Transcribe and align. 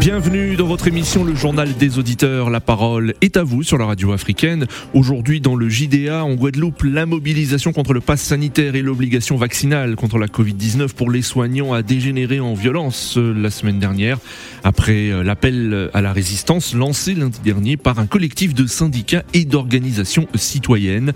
Bienvenue 0.00 0.56
dans 0.56 0.66
votre 0.66 0.88
émission 0.88 1.22
Le 1.22 1.34
Journal 1.34 1.74
des 1.74 1.98
auditeurs. 1.98 2.50
La 2.50 2.60
parole 2.60 3.14
est 3.20 3.36
à 3.36 3.44
vous 3.44 3.62
sur 3.62 3.78
la 3.78 3.86
radio 3.86 4.12
africaine. 4.12 4.66
Aujourd'hui 4.94 5.40
dans 5.40 5.54
le 5.54 5.68
JDA 5.68 6.24
en 6.24 6.34
Guadeloupe, 6.34 6.82
la 6.82 7.06
mobilisation 7.06 7.72
contre 7.72 7.92
le 7.92 8.00
pass 8.00 8.20
sanitaire 8.20 8.74
et 8.74 8.82
l'obligation 8.82 9.36
vaccinale 9.36 9.94
contre 9.94 10.18
la 10.18 10.26
Covid-19 10.26 10.88
pour 10.94 11.10
les 11.10 11.22
soignants 11.22 11.72
a 11.72 11.82
dégénéré 11.82 12.40
en 12.40 12.54
violence 12.54 13.16
euh, 13.16 13.32
la 13.32 13.50
semaine 13.50 13.78
dernière 13.78 14.18
après 14.64 15.10
euh, 15.10 15.22
l'appel 15.22 15.90
à 15.94 16.00
la 16.00 16.12
résistance 16.12 16.74
lancé 16.74 17.14
lundi 17.14 17.40
dernier 17.44 17.76
par 17.76 17.98
un 17.98 18.06
collectif 18.06 18.54
de 18.54 18.66
syndicats 18.66 19.24
et 19.34 19.44
d'organisations 19.44 20.26
citoyennes. 20.34 21.12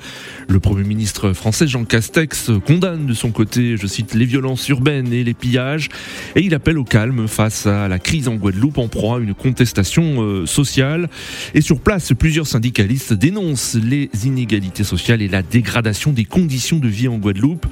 Le 0.49 0.61
Premier 0.61 0.85
ministre 0.85 1.33
français 1.33 1.67
Jean 1.67 1.85
Castex 1.85 2.51
condamne 2.67 3.07
de 3.07 3.15
son 3.15 3.31
côté, 3.31 3.77
je 3.77 3.87
cite, 3.87 4.15
les 4.15 4.27
violences 4.27 4.69
urbaines 4.69 5.13
et 5.13 5.25
les 5.25 5.35
pillages 5.35 5.89
et 6.35 6.41
il 6.41 6.55
appelle 6.55 6.79
au 6.79 6.85
calme 6.85 7.27
face 7.27 7.67
à 7.67 7.89
la 7.89 7.99
crise 7.99 8.29
en 8.29 8.35
Guadeloupe 8.35 8.66
en 8.77 8.89
proie 8.89 9.17
à 9.17 9.21
une 9.21 9.35
contestation 9.35 10.23
euh, 10.23 10.47
sociale. 10.47 11.09
Et 11.55 11.61
sur 11.61 11.81
place, 11.81 12.13
plusieurs 12.19 12.47
syndicalistes 12.47 13.13
dénoncent 13.13 13.75
les 13.75 14.11
inégalités 14.25 14.85
sociales 14.85 15.23
et 15.23 15.29
la 15.29 15.43
dégradation 15.43 16.13
des 16.13 16.25
conditions 16.25 16.79
de 16.79 16.89
vie 16.89 17.09
en 17.09 17.19
Guadeloupe. 17.19 17.67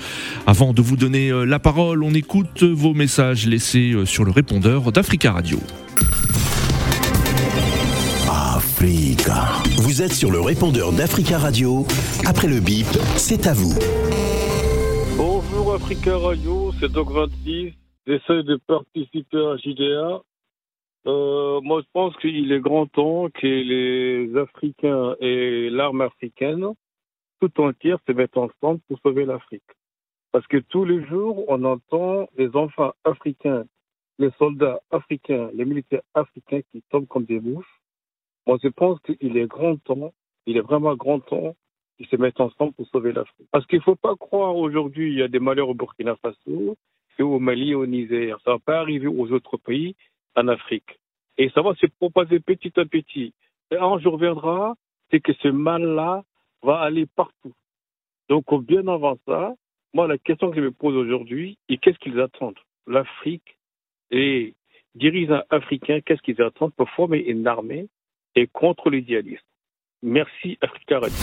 Avant 0.46 0.72
de 0.72 0.82
vous 0.82 0.96
donner 0.96 1.30
euh, 1.30 1.44
la 1.44 1.58
parole, 1.58 2.02
on 2.02 2.14
écoute 2.14 2.62
vos 2.62 2.94
messages 2.94 3.46
laissés 3.46 3.92
euh, 3.92 4.04
sur 4.04 4.24
le 4.24 4.30
répondeur 4.30 4.92
d'Africa 4.92 5.32
Radio. 5.32 5.58
Africa. 8.28 9.44
Vous 9.78 10.02
êtes 10.02 10.12
sur 10.12 10.30
le 10.30 10.40
répondeur 10.40 10.92
d'Africa 10.92 11.38
Radio. 11.38 11.86
Après 12.26 12.48
le 12.48 12.60
bip, 12.60 12.86
c'est 13.16 13.46
à 13.46 13.54
vous. 13.54 13.74
Bonjour 15.16 15.74
Africa 15.74 16.18
Radio, 16.18 16.72
c'est 16.78 16.90
Doc 16.92 17.10
26. 17.10 17.72
J'essaie 18.06 18.42
de 18.42 18.58
participer 18.66 19.38
à 19.38 19.56
JDA. 19.56 20.20
Euh, 21.06 21.60
moi, 21.60 21.82
je 21.82 21.86
pense 21.92 22.16
qu'il 22.16 22.50
est 22.50 22.60
grand 22.60 22.86
temps 22.86 23.28
que 23.30 23.46
les 23.46 24.36
Africains 24.38 25.16
et 25.20 25.68
l'armée 25.70 26.04
africaine, 26.04 26.66
tout 27.40 27.60
entière, 27.60 27.98
se 28.06 28.12
mettent 28.12 28.36
ensemble 28.36 28.80
pour 28.88 28.98
sauver 29.00 29.24
l'Afrique. 29.26 29.62
Parce 30.32 30.46
que 30.46 30.56
tous 30.56 30.84
les 30.84 31.04
jours, 31.06 31.44
on 31.48 31.62
entend 31.64 32.28
les 32.36 32.54
enfants 32.56 32.92
africains, 33.04 33.64
les 34.18 34.30
soldats 34.38 34.80
africains, 34.90 35.50
les 35.52 35.64
militaires 35.64 36.02
africains 36.14 36.60
qui 36.72 36.82
tombent 36.90 37.06
comme 37.06 37.24
des 37.24 37.40
mouches. 37.40 37.80
Moi, 38.46 38.58
je 38.62 38.68
pense 38.68 38.98
qu'il 39.00 39.36
est 39.36 39.46
grand 39.46 39.76
temps, 39.76 40.12
il 40.46 40.56
est 40.56 40.62
vraiment 40.62 40.96
grand 40.96 41.20
temps 41.20 41.54
qu'ils 41.96 42.06
se 42.06 42.16
mettent 42.16 42.40
ensemble 42.40 42.72
pour 42.72 42.86
sauver 42.88 43.12
l'Afrique. 43.12 43.46
Parce 43.52 43.66
qu'il 43.66 43.78
ne 43.78 43.84
faut 43.84 43.94
pas 43.94 44.16
croire 44.16 44.56
aujourd'hui, 44.56 45.12
il 45.12 45.18
y 45.18 45.22
a 45.22 45.28
des 45.28 45.38
malheurs 45.38 45.68
au 45.68 45.74
Burkina 45.74 46.16
Faso, 46.16 46.76
et 47.18 47.22
au 47.22 47.38
Mali 47.38 47.74
au 47.74 47.86
Niger. 47.86 48.38
Ça 48.44 48.50
ne 48.52 48.56
va 48.56 48.60
pas 48.60 48.80
arriver 48.80 49.06
aux 49.06 49.30
autres 49.32 49.56
pays 49.56 49.94
en 50.36 50.48
Afrique. 50.48 50.98
Et 51.38 51.50
ça 51.50 51.62
va 51.62 51.74
se 51.74 51.86
propager 51.86 52.40
petit 52.40 52.72
à 52.78 52.84
petit. 52.84 53.34
Et 53.70 53.76
un 53.76 53.98
jour 53.98 54.18
viendra, 54.18 54.74
c'est 55.10 55.20
que 55.20 55.32
ce 55.34 55.48
mal-là 55.48 56.22
va 56.62 56.80
aller 56.80 57.06
partout. 57.06 57.52
Donc, 58.28 58.44
bien 58.64 58.86
avant 58.88 59.16
ça, 59.26 59.54
moi, 59.92 60.08
la 60.08 60.18
question 60.18 60.50
que 60.50 60.56
je 60.56 60.60
me 60.60 60.72
pose 60.72 60.96
aujourd'hui, 60.96 61.58
est 61.68 61.76
qu'est-ce 61.76 61.98
qu'ils 61.98 62.20
attendent? 62.20 62.58
L'Afrique 62.86 63.56
et 64.10 64.54
dirigeants 64.94 65.42
africains, 65.50 66.00
qu'est-ce 66.00 66.22
qu'ils 66.22 66.42
attendent 66.42 66.74
pour 66.74 66.88
former 66.90 67.18
une 67.18 67.46
armée 67.46 67.88
et 68.34 68.46
contre 68.46 68.90
l'idéalisme 68.90 69.44
Merci, 70.02 70.58
Africa 70.60 71.00
Radio. 71.00 71.16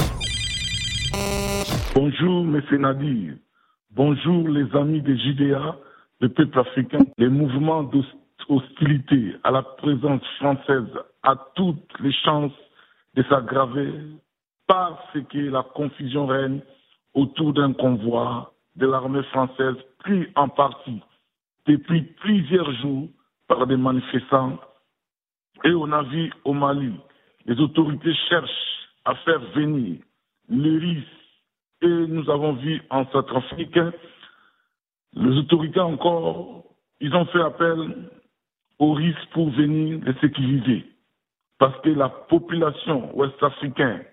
Bonjour, 1.93 2.45
M. 2.45 2.61
Nadir. 2.79 3.35
Bonjour, 3.91 4.47
les 4.47 4.73
amis 4.75 5.01
des 5.01 5.17
JDA, 5.17 5.77
le 6.21 6.29
peuple 6.29 6.59
africain. 6.59 6.99
Les 7.17 7.27
mouvements 7.27 7.83
d'hostilité 8.51 9.37
à 9.45 9.51
la 9.51 9.61
présence 9.61 10.25
française 10.37 10.91
a 11.23 11.35
toutes 11.55 11.99
les 12.01 12.11
chances 12.11 12.51
de 13.15 13.23
s'aggraver 13.23 13.93
parce 14.67 15.17
que 15.29 15.37
la 15.37 15.63
confusion 15.63 16.25
règne 16.25 16.59
autour 17.13 17.53
d'un 17.53 17.71
convoi 17.71 18.53
de 18.75 18.85
l'armée 18.87 19.23
française 19.23 19.75
pris 19.99 20.27
en 20.35 20.49
partie 20.49 21.01
depuis 21.65 22.01
plusieurs 22.19 22.69
jours 22.81 23.07
par 23.47 23.65
des 23.67 23.77
manifestants. 23.77 24.59
Et 25.63 25.71
on 25.71 25.89
a 25.93 26.03
vu 26.03 26.31
au 26.43 26.53
Mali, 26.53 26.91
les 27.45 27.57
autorités 27.57 28.13
cherchent 28.27 28.89
à 29.05 29.15
faire 29.15 29.39
venir 29.55 29.97
le 30.49 30.77
risque. 30.77 31.07
Et 31.83 32.07
nous 32.07 32.29
avons 32.29 32.53
vu 32.53 32.81
en 32.89 33.05
Centrafrique, 33.11 33.79
les 35.13 35.37
autorités 35.37 35.79
encore, 35.79 36.65
ils 36.99 37.15
ont 37.15 37.25
fait 37.25 37.41
appel 37.41 38.09
au 38.81 38.93
risque 38.93 39.29
pour 39.31 39.51
venir 39.51 39.99
les 40.03 40.13
sécuriser. 40.15 40.83
Parce 41.59 41.79
que 41.81 41.89
la 41.89 42.09
population 42.09 43.15
ouest-africaine 43.15 44.03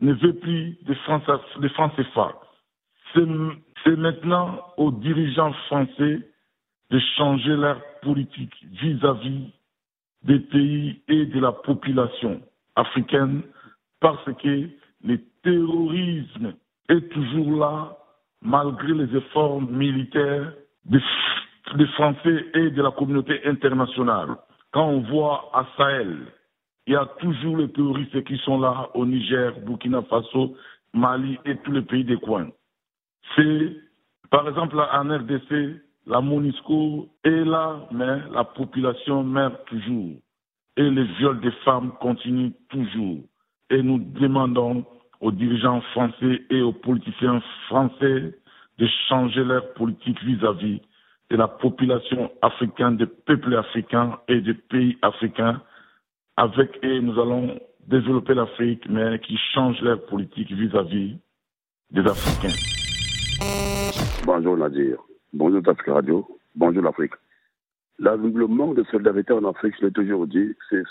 ne 0.00 0.12
veut 0.12 0.34
plus 0.34 0.76
de 0.82 0.94
France, 0.94 1.22
de 1.60 1.68
France 1.68 1.92
CFA. 1.96 2.34
C'est 3.14 3.96
maintenant 3.96 4.60
aux 4.76 4.90
dirigeants 4.90 5.52
français 5.68 6.18
de 6.90 6.98
changer 7.16 7.54
leur 7.56 7.80
politique 8.02 8.54
vis-à-vis 8.82 9.52
des 10.24 10.40
pays 10.40 11.00
et 11.06 11.26
de 11.26 11.38
la 11.38 11.52
population 11.52 12.40
africaine 12.74 13.42
parce 14.00 14.24
que 14.42 14.68
le 15.04 15.18
terrorisme 15.44 16.54
est 16.88 17.08
toujours 17.10 17.56
là 17.56 17.96
malgré 18.42 18.94
les 18.94 19.16
efforts 19.16 19.62
militaires 19.62 20.52
des 21.76 21.86
Français 21.88 22.46
et 22.54 22.70
de 22.70 22.82
la 22.82 22.90
communauté 22.90 23.40
internationale. 23.46 24.36
Quand 24.72 24.86
on 24.88 25.00
voit 25.00 25.50
à 25.54 25.66
Sahel, 25.76 26.16
il 26.86 26.92
y 26.94 26.96
a 26.96 27.06
toujours 27.20 27.56
les 27.58 27.68
terroristes 27.70 28.24
qui 28.24 28.36
sont 28.38 28.58
là 28.60 28.88
au 28.94 29.04
Niger, 29.04 29.52
Burkina 29.66 30.02
Faso, 30.02 30.56
Mali 30.94 31.38
et 31.44 31.56
tous 31.58 31.72
les 31.72 31.82
pays 31.82 32.04
des 32.04 32.16
coins. 32.16 32.48
C'est, 33.36 33.76
par 34.30 34.48
exemple, 34.48 34.78
en 34.80 35.02
RDC, 35.02 35.80
la 36.06 36.20
MONUSCO 36.22 37.08
est 37.24 37.44
là, 37.44 37.86
mais 37.92 38.18
la 38.32 38.44
population 38.44 39.22
meurt 39.22 39.66
toujours. 39.66 40.16
Et 40.76 40.88
les 40.90 41.04
viols 41.18 41.40
des 41.40 41.50
femmes 41.64 41.92
continuent 42.00 42.52
toujours. 42.70 43.18
Et 43.70 43.82
nous 43.82 43.98
demandons 43.98 44.84
aux 45.20 45.32
dirigeants 45.32 45.82
français 45.92 46.42
et 46.48 46.62
aux 46.62 46.72
politiciens 46.72 47.42
français 47.66 48.32
de 48.78 48.86
changer 49.08 49.44
leur 49.44 49.74
politique 49.74 50.22
vis-à-vis 50.22 50.80
de 51.30 51.36
la 51.36 51.48
population 51.48 52.30
africaine, 52.42 52.96
des 52.96 53.06
peuples 53.06 53.54
africains 53.54 54.18
et 54.28 54.40
des 54.40 54.54
pays 54.54 54.96
africains. 55.02 55.62
Avec 56.36 56.78
eux, 56.84 57.00
nous 57.00 57.20
allons 57.20 57.60
développer 57.86 58.34
l'Afrique, 58.34 58.88
mais 58.88 59.18
qui 59.20 59.36
changent 59.52 59.80
leur 59.82 60.04
politique 60.06 60.50
vis-à-vis 60.50 61.18
des 61.90 62.06
Africains. 62.06 62.54
Bonjour 64.24 64.56
Nadir, 64.56 64.98
bonjour 65.32 65.60
Afrique 65.66 65.88
Radio, 65.88 66.26
bonjour 66.54 66.82
l'Afrique. 66.82 67.14
Le 67.98 68.46
manque 68.46 68.76
de 68.76 68.84
solidarité 68.84 69.32
en 69.32 69.44
Afrique, 69.44 69.74
je 69.80 69.86
l'ai 69.86 69.92
toujours 69.92 70.26
dit, 70.26 70.54
c'est 70.70 70.82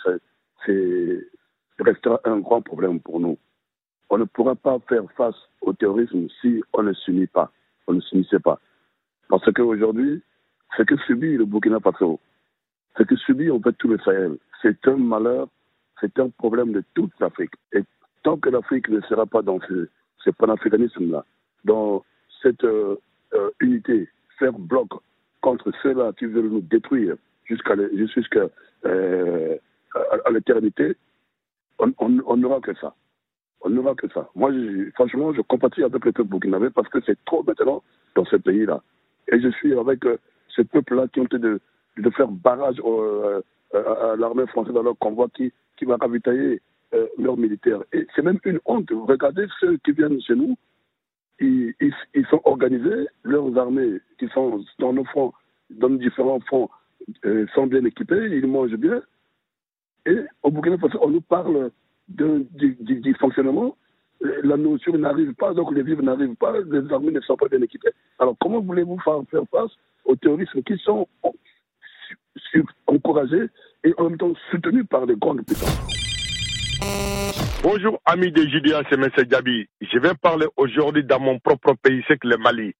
restera 1.79 2.19
un 2.25 2.39
grand 2.39 2.61
problème 2.61 2.99
pour 2.99 3.19
nous. 3.19 3.37
On 4.09 4.17
ne 4.17 4.23
pourra 4.23 4.55
pas 4.55 4.77
faire 4.89 5.03
face 5.15 5.35
au 5.61 5.73
terrorisme 5.73 6.27
si 6.41 6.63
on 6.73 6.83
ne 6.83 6.93
s'unit 6.93 7.27
pas, 7.27 7.51
on 7.87 7.93
ne 7.93 8.01
s'unissait 8.01 8.39
pas. 8.39 8.59
Parce 9.29 9.51
qu'aujourd'hui, 9.53 10.21
ce 10.77 10.83
que 10.83 10.97
subit 10.97 11.37
le 11.37 11.45
Burkina 11.45 11.79
Faso, 11.79 12.19
ce 12.97 13.03
que 13.03 13.15
subit 13.15 13.51
en 13.51 13.59
fait 13.59 13.73
tout 13.73 13.87
le 13.87 13.97
Sahel, 13.99 14.37
c'est 14.61 14.87
un 14.87 14.97
malheur, 14.97 15.47
c'est 15.99 16.17
un 16.19 16.29
problème 16.29 16.71
de 16.71 16.83
toute 16.93 17.11
l'Afrique. 17.19 17.53
Et 17.73 17.83
tant 18.23 18.37
que 18.37 18.49
l'Afrique 18.49 18.89
ne 18.89 19.01
sera 19.01 19.25
pas 19.25 19.41
dans 19.41 19.59
ce, 19.67 19.87
panafricanisme-là, 20.37 21.23
dans 21.63 22.03
cette 22.41 22.63
euh, 22.65 22.97
euh, 23.33 23.49
unité, 23.61 24.09
faire 24.37 24.51
bloc 24.51 24.89
contre 25.41 25.71
ceux-là 25.81 26.11
qui 26.19 26.25
veulent 26.25 26.49
nous 26.49 26.61
détruire 26.61 27.15
jusqu'à 27.45 27.75
euh, 28.85 29.57
l'éternité, 30.29 30.97
on 31.79 32.37
n'aura 32.37 32.59
que 32.59 32.73
ça. 32.75 32.93
On 33.61 33.69
n'aura 33.69 33.95
que 33.95 34.07
ça. 34.09 34.29
Moi, 34.35 34.51
je, 34.51 34.91
franchement, 34.91 35.33
je 35.33 35.41
compatis 35.41 35.83
avec 35.83 36.03
le 36.05 36.11
peuple 36.11 36.29
burkinabé 36.29 36.69
parce 36.69 36.89
que 36.89 36.99
c'est 37.05 37.17
trop 37.25 37.43
maintenant 37.43 37.83
dans 38.15 38.25
ce 38.25 38.35
pays-là. 38.35 38.81
Et 39.31 39.39
je 39.39 39.49
suis 39.49 39.77
avec 39.77 40.05
euh, 40.05 40.17
ce 40.49 40.61
peuple-là 40.61 41.07
qui 41.11 41.19
ont 41.19 41.25
été 41.25 41.37
de, 41.39 41.59
faire 42.15 42.27
barrage 42.27 42.77
euh, 42.83 43.41
à, 43.73 44.15
l'armée 44.17 44.47
française 44.47 44.73
dans 44.73 44.83
leur 44.83 44.97
convoi 44.97 45.27
qui, 45.35 45.51
qui 45.77 45.85
va 45.85 45.97
ravitailler 45.97 46.61
euh, 46.93 47.07
leurs 47.17 47.37
militaires. 47.37 47.83
Et 47.93 48.07
c'est 48.15 48.21
même 48.21 48.39
une 48.45 48.59
honte. 48.65 48.89
Regardez 48.91 49.45
ceux 49.59 49.77
qui 49.77 49.91
viennent 49.91 50.21
chez 50.21 50.35
nous, 50.35 50.55
ils, 51.39 51.73
ils, 51.79 52.25
sont 52.27 52.41
organisés, 52.45 53.07
leurs 53.23 53.57
armées 53.57 53.99
qui 54.17 54.27
sont 54.29 54.63
dans 54.79 54.93
nos 54.93 55.03
fronts, 55.05 55.33
dans 55.69 55.89
différents 55.89 56.39
fronts, 56.39 56.69
sont 57.53 57.67
bien 57.67 57.85
équipés, 57.85 58.29
ils 58.31 58.47
mangent 58.47 58.75
bien. 58.75 59.01
Et 60.07 60.17
au 60.41 60.49
Burkina 60.49 60.77
Faso, 60.77 60.97
on 61.01 61.09
nous 61.09 61.21
parle 61.21 61.69
du, 62.07 63.15
fonctionnement 63.19 63.75
la 64.21 64.57
nourriture 64.57 64.97
n'arrive 64.97 65.33
pas, 65.33 65.53
donc 65.53 65.73
les 65.73 65.83
vivres 65.83 66.03
n'arrivent 66.03 66.35
pas, 66.35 66.53
les 66.59 66.91
armées 66.91 67.11
ne 67.11 67.21
sont 67.21 67.37
pas 67.37 67.47
bien 67.47 67.61
équipées. 67.61 67.91
Alors 68.19 68.35
comment 68.39 68.59
voulez-vous 68.61 68.99
faire 68.99 69.21
face 69.51 69.71
aux 70.05 70.15
terroristes 70.15 70.63
qui 70.65 70.77
sont 70.83 71.07
encouragés 72.87 73.47
et 73.83 73.93
en 73.97 74.09
même 74.09 74.17
temps 74.17 74.33
soutenus 74.51 74.85
par 74.89 75.05
les 75.05 75.15
grandes 75.15 75.45
puissances? 75.45 75.97
Bonjour 77.63 77.99
amis 78.05 78.31
des 78.31 78.47
JDA, 78.47 78.83
c'est 78.89 78.95
M. 78.95 79.09
Diaby. 79.27 79.67
Je 79.81 79.99
vais 79.99 80.13
parler 80.21 80.45
aujourd'hui 80.55 81.03
dans 81.03 81.19
mon 81.19 81.39
propre 81.39 81.73
pays, 81.81 82.03
c'est 82.07 82.23
le 82.23 82.37
Mali. 82.37 82.73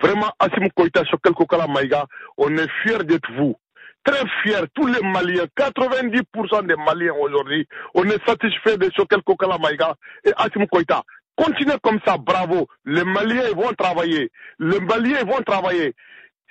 Vraiment, 0.00 0.30
Assim 0.38 0.68
Koïta, 0.74 1.02
Kala 1.48 1.66
Maïga, 1.66 2.06
on 2.36 2.54
est 2.56 2.68
fiers 2.82 3.04
d'être 3.04 3.30
vous. 3.36 3.56
Très 4.04 4.26
fiers, 4.42 4.66
tous 4.74 4.86
les 4.86 5.00
Maliens, 5.02 5.44
90% 5.56 6.66
des 6.66 6.76
Maliens 6.76 7.12
aujourd'hui, 7.20 7.66
on 7.94 8.04
est 8.04 8.24
satisfaits 8.26 8.78
de 8.78 8.90
Chokel 8.96 9.22
Kokala 9.22 9.58
Maïga 9.58 9.94
et 10.24 10.32
Assim 10.36 10.66
Koïta. 10.66 11.02
Continuez 11.36 11.76
comme 11.82 12.00
ça, 12.06 12.16
bravo. 12.18 12.66
Les 12.86 13.04
Maliens, 13.04 13.50
vont 13.54 13.72
travailler. 13.76 14.30
Les 14.58 14.80
Maliens, 14.80 15.24
vont 15.24 15.42
travailler. 15.42 15.94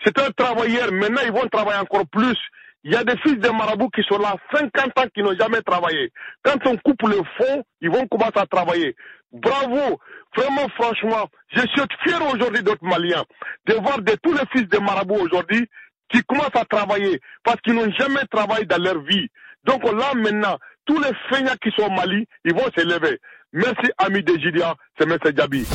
C'est 0.06 0.18
un 0.20 0.30
travailleur, 0.32 0.92
maintenant 0.92 1.22
ils 1.26 1.32
vont 1.32 1.48
travailler 1.52 1.80
encore 1.80 2.08
plus. 2.12 2.38
Il 2.84 2.94
y 2.94 2.96
a 2.96 3.04
des 3.04 3.18
fils 3.18 3.38
de 3.38 3.50
marabouts 3.50 3.90
qui 3.90 4.04
sont 4.04 4.20
là 4.20 4.36
50 4.54 4.98
ans 4.98 5.08
qui 5.14 5.22
n'ont 5.22 5.36
jamais 5.38 5.62
travaillé. 5.62 6.12
Quand 6.44 6.66
on 6.66 6.78
coupe 6.78 7.02
le 7.02 7.22
fond, 7.38 7.64
ils 7.82 7.90
vont 7.90 8.08
commencer 8.08 8.38
à 8.38 8.46
travailler. 8.46 8.96
Bravo. 9.32 10.00
Vraiment, 10.36 10.68
franchement, 10.80 11.28
je 11.50 11.60
suis 11.60 11.82
fier 12.04 12.20
aujourd'hui 12.32 12.64
d'autres 12.64 12.86
Maliens 12.86 13.26
de 13.66 13.74
voir 13.74 14.02
de 14.02 14.16
tous 14.24 14.34
les 14.34 14.46
fils 14.52 14.70
de 14.70 14.78
marabouts 14.78 15.20
aujourd'hui 15.20 15.68
qui 16.10 16.22
commencent 16.24 16.56
à 16.56 16.66
travailler 16.66 17.20
parce 17.44 17.60
qu'ils 17.62 17.74
n'ont 17.76 17.92
jamais 17.92 18.26
travaillé 18.32 18.66
dans 18.66 18.82
leur 18.82 19.00
vie. 19.02 19.28
Donc 19.66 19.84
là, 19.84 20.14
maintenant, 20.16 20.58
tous 20.86 21.00
les 21.00 21.12
feignants 21.30 21.56
qui 21.62 21.72
sont 21.72 21.88
au 21.88 21.92
Mali, 21.92 22.26
ils 22.46 22.54
vont 22.54 22.70
s'élever. 22.76 23.20
Merci, 23.54 23.92
amis 23.98 24.24
de 24.24 24.34
Gidia, 24.40 24.76
c'est 24.98 25.10
M. 25.10 25.18
Djabi. 25.36 25.66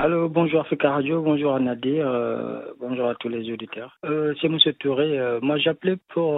Allô, 0.00 0.28
bonjour 0.28 0.60
Africa 0.60 0.92
Radio, 0.92 1.22
bonjour 1.22 1.56
à 1.56 1.58
Nadir, 1.58 2.06
euh, 2.06 2.60
bonjour 2.78 3.08
à 3.08 3.16
tous 3.16 3.28
les 3.28 3.50
auditeurs. 3.52 3.98
Euh, 4.04 4.32
c'est 4.40 4.48
Monsieur 4.48 4.72
Touré. 4.74 5.18
Euh, 5.18 5.40
moi, 5.42 5.58
j'appelais 5.58 5.96
pour 6.14 6.36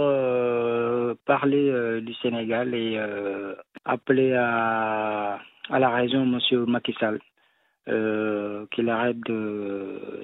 parler 1.27 2.01
du 2.01 2.15
Sénégal 2.23 2.75
et 2.75 2.99
appeler 3.85 4.33
à, 4.33 5.39
à 5.69 5.79
la 5.79 5.91
raison 5.91 6.25
Monsieur 6.25 6.65
Macky 6.65 6.95
Sall. 6.99 7.21
Qu'il 7.87 8.89
arrête 8.89 9.21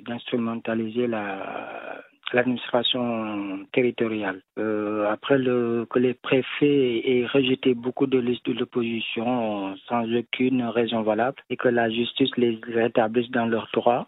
d'instrumentaliser 0.06 1.06
la, 1.06 2.02
l'administration 2.32 3.66
territoriale. 3.72 4.40
Euh, 4.58 5.08
après 5.10 5.36
que 5.38 5.98
les 5.98 6.14
préfets 6.14 7.02
aient 7.04 7.26
rejeté 7.26 7.74
beaucoup 7.74 8.06
de 8.06 8.18
listes 8.18 8.46
de 8.46 8.58
l'opposition 8.58 9.76
sans 9.88 10.04
aucune 10.14 10.62
raison 10.64 11.02
valable 11.02 11.36
et 11.50 11.56
que 11.56 11.68
la 11.68 11.90
justice 11.90 12.30
les 12.36 12.58
rétablisse 12.66 13.30
dans 13.30 13.46
leurs 13.46 13.68
droits, 13.72 14.06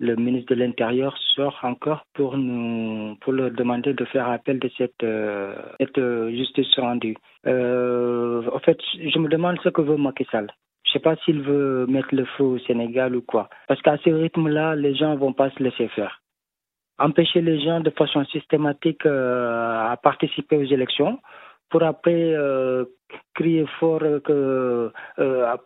le 0.00 0.14
ministre 0.14 0.54
de 0.54 0.60
l'Intérieur 0.60 1.16
sort 1.34 1.58
encore 1.62 2.04
pour 2.14 2.36
nous 2.36 3.16
pour 3.20 3.32
leur 3.32 3.50
demander 3.50 3.94
de 3.94 4.04
faire 4.04 4.28
appel 4.28 4.60
de 4.60 4.70
cette, 4.78 5.02
euh, 5.02 5.56
cette 5.80 6.00
justice 6.30 6.78
rendue. 6.78 7.16
Euh, 7.46 8.48
en 8.52 8.60
fait, 8.60 8.78
je 8.94 9.18
me 9.18 9.28
demande 9.28 9.58
ce 9.64 9.70
que 9.70 9.80
veut 9.82 9.96
Macky 9.96 10.24
Sall. 10.30 10.48
Je 10.84 10.92
sais 10.92 11.00
pas 11.00 11.16
s'il 11.16 11.42
veut 11.42 11.86
mettre 11.86 12.14
le 12.14 12.24
feu 12.24 12.44
au 12.44 12.58
Sénégal 12.60 13.14
ou 13.14 13.22
quoi. 13.22 13.48
Parce 13.66 13.82
qu'à 13.82 13.98
ce 13.98 14.10
rythme-là, 14.10 14.74
les 14.74 14.94
gens 14.94 15.16
vont 15.16 15.34
pas 15.34 15.50
se 15.50 15.62
laisser 15.62 15.88
faire 15.88 16.20
empêcher 16.98 17.40
les 17.40 17.60
gens 17.60 17.80
de 17.80 17.90
façon 17.90 18.24
systématique 18.26 19.06
euh, 19.06 19.90
à 19.90 19.96
participer 19.96 20.56
aux 20.56 20.64
élections 20.64 21.18
pour 21.70 21.82
après 21.82 22.32
euh, 22.34 22.84
crier 23.34 23.66
fort 23.78 24.00
que 24.24 24.90
euh, 25.18 25.56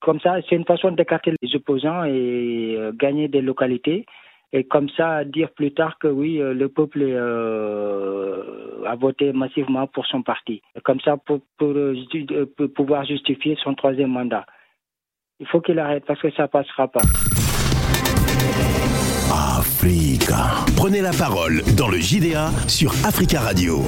comme 0.00 0.20
ça 0.20 0.36
c'est 0.48 0.56
une 0.56 0.64
façon 0.64 0.92
d'écarter 0.92 1.34
les 1.40 1.56
opposants 1.56 2.04
et 2.04 2.78
gagner 2.94 3.28
des 3.28 3.42
localités 3.42 4.06
et 4.52 4.64
comme 4.64 4.88
ça 4.90 5.24
dire 5.24 5.50
plus 5.50 5.72
tard 5.72 5.98
que 5.98 6.08
oui 6.08 6.38
le 6.38 6.68
peuple 6.68 7.02
a 8.86 8.96
voté 8.96 9.32
massivement 9.32 9.86
pour 9.86 10.06
son 10.06 10.22
parti 10.22 10.62
comme 10.84 11.00
ça 11.00 11.16
pour, 11.16 11.40
pour, 11.58 11.74
pour 12.56 12.72
pouvoir 12.72 13.04
justifier 13.04 13.56
son 13.62 13.74
troisième 13.74 14.10
mandat 14.10 14.46
il 15.40 15.46
faut 15.46 15.60
qu'il 15.60 15.78
arrête 15.78 16.04
parce 16.06 16.20
que 16.20 16.30
ça 16.32 16.48
passera 16.48 16.88
pas 16.88 17.02
Africa. 19.78 20.64
Prenez 20.76 21.00
la 21.00 21.12
parole 21.12 21.62
dans 21.76 21.88
le 21.88 21.98
JDA 21.98 22.50
sur 22.66 22.90
Africa 23.04 23.40
Radio. 23.40 23.82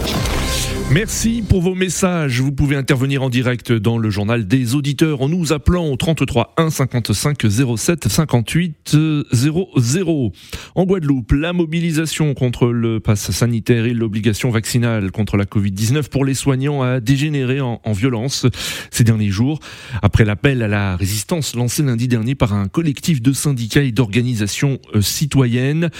Merci 0.93 1.45
pour 1.49 1.63
vos 1.63 1.77
messages. 1.77 2.41
Vous 2.41 2.51
pouvez 2.51 2.75
intervenir 2.75 3.23
en 3.23 3.31
direct 3.31 3.71
dans 3.71 3.97
le 3.97 4.11
journal 4.11 4.49
des 4.49 4.75
auditeurs 4.75 5.23
en 5.23 5.29
nous 5.29 5.53
appelant 5.53 5.87
au 5.87 5.95
33 5.95 6.55
1 6.57 6.71
55 6.71 7.47
07 7.77 8.09
58 8.09 8.97
00. 9.33 10.33
En 10.75 10.85
Guadeloupe, 10.85 11.31
la 11.31 11.53
mobilisation 11.53 12.35
contre 12.35 12.71
le 12.71 12.99
pass 12.99 13.31
sanitaire 13.31 13.85
et 13.85 13.95
l'obligation 13.95 14.51
vaccinale 14.51 15.13
contre 15.13 15.37
la 15.37 15.45
Covid-19 15.45 16.09
pour 16.09 16.25
les 16.25 16.35
soignants 16.35 16.83
a 16.83 16.99
dégénéré 16.99 17.61
en, 17.61 17.81
en 17.85 17.93
violence 17.93 18.47
ces 18.91 19.05
derniers 19.05 19.31
jours. 19.31 19.61
Après 20.03 20.25
l'appel 20.25 20.61
à 20.61 20.67
la 20.67 20.97
résistance 20.97 21.55
lancé 21.55 21.85
lundi 21.85 22.09
dernier 22.09 22.35
par 22.35 22.53
un 22.53 22.67
collectif 22.67 23.23
de 23.23 23.33
syndicats 23.33 23.85
et 23.85 23.93
d'organisations 23.93 24.81
euh, 24.97 25.03
citoyennes. 25.03 25.91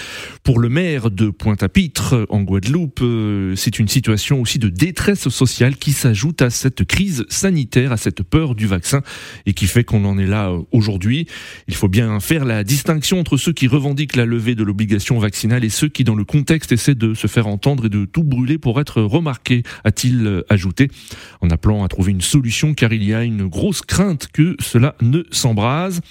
Pour 0.43 0.59
le 0.59 0.67
maire 0.67 1.11
de 1.11 1.29
Pointe-à-Pitre 1.29 2.25
en 2.27 2.41
Guadeloupe, 2.41 2.99
euh, 3.03 3.55
c'est 3.55 3.79
une 3.79 3.87
situation 3.87 4.41
aussi 4.41 4.59
de 4.59 4.67
détresse 4.81 5.29
sociale 5.29 5.75
qui 5.75 5.93
s'ajoute 5.93 6.41
à 6.41 6.49
cette 6.49 6.85
crise 6.85 7.23
sanitaire, 7.29 7.91
à 7.91 7.97
cette 7.97 8.23
peur 8.23 8.55
du 8.55 8.65
vaccin 8.65 9.03
et 9.45 9.53
qui 9.53 9.67
fait 9.67 9.83
qu'on 9.83 10.03
en 10.05 10.17
est 10.17 10.25
là 10.25 10.49
euh, 10.49 10.61
aujourd'hui. 10.71 11.27
Il 11.67 11.75
faut 11.75 11.87
bien 11.87 12.19
faire 12.19 12.45
la 12.45 12.63
distinction 12.63 13.19
entre 13.19 13.37
ceux 13.37 13.53
qui 13.53 13.67
revendiquent 13.67 14.15
la 14.15 14.25
levée 14.25 14.55
de 14.55 14.63
l'obligation 14.63 15.19
vaccinale 15.19 15.63
et 15.63 15.69
ceux 15.69 15.87
qui, 15.87 16.03
dans 16.03 16.15
le 16.15 16.25
contexte, 16.25 16.71
essaient 16.71 16.95
de 16.95 17.13
se 17.13 17.27
faire 17.27 17.45
entendre 17.45 17.85
et 17.85 17.89
de 17.89 18.05
tout 18.05 18.23
brûler 18.23 18.57
pour 18.57 18.81
être 18.81 19.03
remarqués, 19.03 19.61
a-t-il 19.83 20.25
euh, 20.25 20.41
ajouté, 20.49 20.87
en 21.41 21.51
appelant 21.51 21.83
à 21.83 21.87
trouver 21.87 22.11
une 22.11 22.21
solution 22.21 22.73
car 22.73 22.91
il 22.91 23.03
y 23.03 23.13
a 23.13 23.23
une 23.23 23.45
grosse 23.45 23.83
crainte 23.83 24.29
que 24.33 24.55
cela 24.59 24.95
ne 24.99 25.21
s'embrase. 25.29 26.01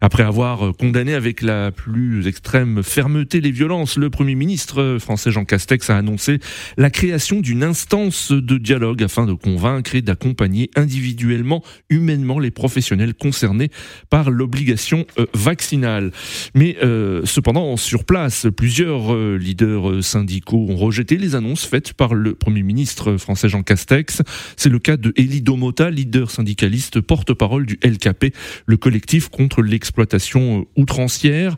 Après 0.00 0.24
avoir 0.24 0.66
euh, 0.66 0.72
condamné 0.72 1.14
avec 1.14 1.42
la 1.42 1.70
plus 1.70 2.26
extrême 2.26 2.82
fermeté 2.82 3.40
les 3.40 3.52
violences, 3.52 3.96
le 3.96 4.10
Premier 4.10 4.34
ministre 4.34 4.98
français 4.98 5.30
Jean 5.30 5.44
Castex 5.44 5.90
a 5.90 5.96
annoncé 5.96 6.40
la 6.76 6.90
création 6.90 7.40
d'une 7.40 7.62
instance 7.62 8.15
de 8.30 8.58
dialogue 8.58 9.02
afin 9.02 9.26
de 9.26 9.32
convaincre 9.32 9.94
et 9.94 10.02
d'accompagner 10.02 10.70
individuellement, 10.76 11.62
humainement 11.90 12.38
les 12.38 12.50
professionnels 12.50 13.14
concernés 13.14 13.70
par 14.10 14.30
l'obligation 14.30 15.06
euh, 15.18 15.26
vaccinale. 15.34 16.12
Mais 16.54 16.76
euh, 16.82 17.22
cependant, 17.24 17.76
sur 17.76 18.04
place, 18.04 18.46
plusieurs 18.56 19.14
euh, 19.14 19.36
leaders 19.36 20.02
syndicaux 20.02 20.66
ont 20.68 20.76
rejeté 20.76 21.16
les 21.16 21.34
annonces 21.34 21.64
faites 21.64 21.92
par 21.92 22.14
le 22.14 22.34
Premier 22.34 22.62
ministre 22.62 23.16
français 23.16 23.48
Jean 23.48 23.62
Castex. 23.62 24.22
C'est 24.56 24.70
le 24.70 24.78
cas 24.78 24.96
de 24.96 25.12
Elie 25.16 25.42
Domota, 25.42 25.90
leader 25.90 26.30
syndicaliste, 26.30 27.00
porte-parole 27.00 27.66
du 27.66 27.78
LKP, 27.82 28.34
le 28.66 28.76
collectif 28.76 29.28
contre 29.28 29.62
l'exploitation 29.62 30.66
outrancière. 30.76 31.56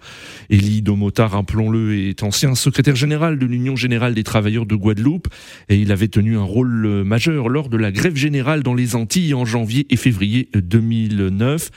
Elie 0.50 0.82
Domota, 0.82 1.26
rappelons-le, 1.26 2.08
est 2.08 2.22
ancien 2.22 2.54
secrétaire 2.54 2.96
général 2.96 3.38
de 3.38 3.46
l'Union 3.46 3.76
générale 3.76 4.14
des 4.14 4.24
travailleurs 4.24 4.66
de 4.66 4.74
Guadeloupe 4.74 5.28
et 5.68 5.76
il 5.76 5.92
avait 5.92 6.08
tenu 6.08 6.37
un 6.38 6.44
rôle 6.44 6.86
euh, 6.86 7.04
majeur 7.04 7.48
lors 7.48 7.68
de 7.68 7.76
la 7.76 7.92
grève 7.92 8.16
générale 8.16 8.62
dans 8.62 8.74
les 8.74 8.94
Antilles 8.94 9.34
en 9.34 9.44
janvier 9.44 9.86
et 9.90 9.96
février 9.96 10.48
2009. 10.54 11.70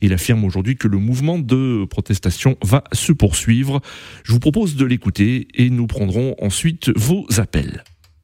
Il 0.00 0.12
affirme 0.12 0.44
aujourd'hui 0.44 0.76
que 0.76 0.88
le 0.88 0.98
mouvement 0.98 1.38
de 1.38 1.84
protestation 1.86 2.56
va 2.62 2.84
se 2.92 3.12
poursuivre. 3.12 3.80
Je 4.24 4.32
vous 4.32 4.40
propose 4.40 4.76
de 4.76 4.84
l'écouter 4.84 5.48
et 5.54 5.70
nous 5.70 5.86
prendrons 5.86 6.34
ensuite 6.40 6.90
vos 6.96 7.24
appels. 7.38 7.82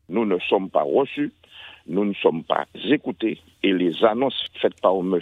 Nous 0.09 0.25
ne 0.25 0.39
sommes 0.49 0.69
pas 0.69 0.83
reçus, 0.83 1.33
nous 1.87 2.05
ne 2.05 2.15
sommes 2.15 2.45
pas 2.45 2.67
écoutés 2.85 3.41
et 3.63 3.73
les 3.73 4.05
annonces 4.05 4.45
faites 4.61 4.81
par 4.81 4.95
M. 4.97 5.19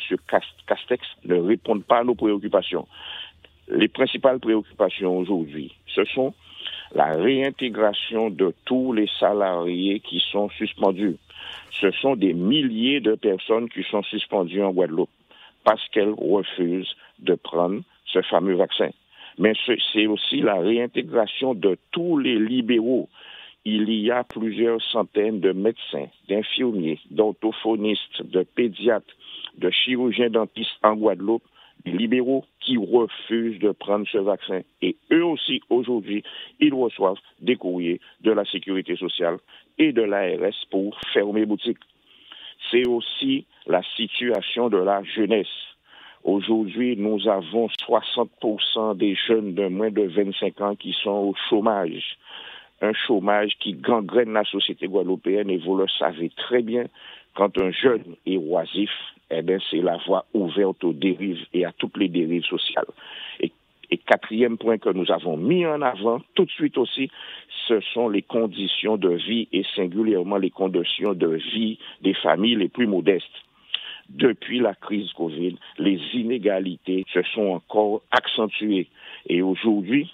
Castex 0.66 1.06
ne 1.24 1.36
répondent 1.36 1.84
pas 1.84 2.00
à 2.00 2.04
nos 2.04 2.14
préoccupations. 2.14 2.86
Les 3.68 3.88
principales 3.88 4.40
préoccupations 4.40 5.16
aujourd'hui, 5.18 5.72
ce 5.86 6.04
sont 6.04 6.34
la 6.94 7.12
réintégration 7.12 8.30
de 8.30 8.54
tous 8.64 8.92
les 8.92 9.08
salariés 9.18 10.00
qui 10.00 10.22
sont 10.30 10.48
suspendus. 10.50 11.16
Ce 11.80 11.90
sont 11.90 12.16
des 12.16 12.34
milliers 12.34 13.00
de 13.00 13.14
personnes 13.14 13.68
qui 13.68 13.82
sont 13.84 14.02
suspendues 14.02 14.62
en 14.62 14.72
Guadeloupe 14.72 15.10
parce 15.64 15.86
qu'elles 15.88 16.14
refusent 16.16 16.94
de 17.18 17.34
prendre 17.34 17.82
ce 18.06 18.20
fameux 18.22 18.54
vaccin. 18.54 18.90
Mais 19.38 19.54
c'est 19.92 20.06
aussi 20.06 20.40
la 20.40 20.56
réintégration 20.56 21.54
de 21.54 21.78
tous 21.90 22.18
les 22.18 22.38
libéraux. 22.38 23.08
Il 23.64 23.90
y 23.90 24.10
a 24.10 24.24
plusieurs 24.24 24.82
centaines 24.82 25.40
de 25.40 25.52
médecins, 25.52 26.08
d'infirmiers, 26.28 26.98
d'orthophonistes, 27.10 28.22
de 28.22 28.42
pédiatres, 28.42 29.14
de 29.56 29.70
chirurgiens 29.70 30.30
dentistes 30.30 30.78
en 30.82 30.94
Guadeloupe 30.94 31.44
libéraux 31.84 32.44
qui 32.60 32.76
refusent 32.76 33.58
de 33.58 33.72
prendre 33.72 34.06
ce 34.10 34.18
vaccin. 34.18 34.60
Et 34.80 34.96
eux 35.12 35.24
aussi, 35.24 35.60
aujourd'hui, 35.68 36.22
ils 36.60 36.74
reçoivent 36.74 37.18
des 37.40 37.56
courriers 37.56 38.00
de 38.20 38.30
la 38.32 38.44
sécurité 38.44 38.96
sociale 38.96 39.38
et 39.78 39.92
de 39.92 40.02
l'ARS 40.02 40.54
pour 40.70 40.98
fermer 41.12 41.46
boutique. 41.46 41.78
C'est 42.70 42.86
aussi 42.86 43.46
la 43.66 43.82
situation 43.96 44.68
de 44.68 44.78
la 44.78 45.02
jeunesse. 45.02 45.46
Aujourd'hui, 46.24 46.96
nous 46.96 47.28
avons 47.28 47.66
60% 47.66 48.96
des 48.96 49.16
jeunes 49.16 49.54
de 49.54 49.66
moins 49.66 49.90
de 49.90 50.02
25 50.02 50.60
ans 50.60 50.76
qui 50.76 50.92
sont 50.92 51.10
au 51.10 51.34
chômage. 51.48 52.16
Un 52.80 52.92
chômage 52.92 53.56
qui 53.58 53.74
gangrène 53.74 54.32
la 54.32 54.44
société 54.44 54.86
guadeloupéenne 54.86 55.50
et 55.50 55.58
vous 55.58 55.76
le 55.76 55.86
savez 55.88 56.30
très 56.30 56.62
bien, 56.62 56.84
quand 57.34 57.60
un 57.60 57.70
jeune 57.72 58.16
est 58.26 58.36
oisif, 58.36 58.90
eh 59.38 59.42
bien, 59.42 59.58
c'est 59.70 59.80
la 59.80 59.98
voie 60.06 60.26
ouverte 60.34 60.82
aux 60.84 60.92
dérives 60.92 61.44
et 61.52 61.64
à 61.64 61.72
toutes 61.72 61.96
les 61.96 62.08
dérives 62.08 62.44
sociales. 62.44 62.86
Et, 63.40 63.52
et 63.90 63.98
quatrième 63.98 64.58
point 64.58 64.78
que 64.78 64.90
nous 64.90 65.10
avons 65.10 65.36
mis 65.36 65.66
en 65.66 65.82
avant 65.82 66.20
tout 66.34 66.44
de 66.44 66.50
suite 66.50 66.78
aussi, 66.78 67.10
ce 67.68 67.80
sont 67.80 68.08
les 68.08 68.22
conditions 68.22 68.96
de 68.96 69.10
vie 69.10 69.48
et 69.52 69.64
singulièrement 69.74 70.36
les 70.36 70.50
conditions 70.50 71.14
de 71.14 71.28
vie 71.54 71.78
des 72.00 72.14
familles 72.14 72.56
les 72.56 72.68
plus 72.68 72.86
modestes 72.86 73.42
depuis 74.08 74.58
la 74.58 74.74
crise 74.74 75.12
Covid, 75.12 75.56
les 75.78 76.00
inégalités 76.14 77.04
se 77.12 77.22
sont 77.34 77.48
encore 77.48 78.02
accentuées. 78.10 78.88
Et 79.26 79.42
aujourd'hui, 79.42 80.12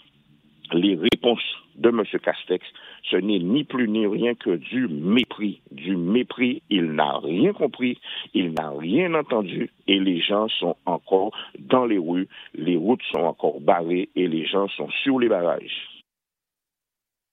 les 0.72 0.94
réponses 0.94 1.56
de 1.76 1.88
M. 1.88 2.02
Castex, 2.22 2.64
ce 3.10 3.16
n'est 3.16 3.38
ni 3.38 3.64
plus 3.64 3.88
ni 3.88 4.06
rien 4.06 4.34
que 4.34 4.56
du 4.56 4.88
mépris. 4.88 5.60
Du 5.70 5.96
mépris, 5.96 6.62
il 6.70 6.92
n'a 6.92 7.18
rien 7.18 7.52
compris, 7.52 7.98
il 8.34 8.52
n'a 8.52 8.70
rien 8.70 9.14
entendu 9.14 9.70
et 9.86 9.98
les 9.98 10.20
gens 10.20 10.48
sont 10.48 10.76
encore 10.86 11.32
dans 11.58 11.86
les 11.86 11.98
rues, 11.98 12.28
les 12.54 12.76
routes 12.76 13.02
sont 13.12 13.20
encore 13.20 13.60
barrées 13.60 14.08
et 14.16 14.28
les 14.28 14.46
gens 14.46 14.68
sont 14.68 14.88
sur 15.02 15.18
les 15.18 15.28
barrages. 15.28 15.88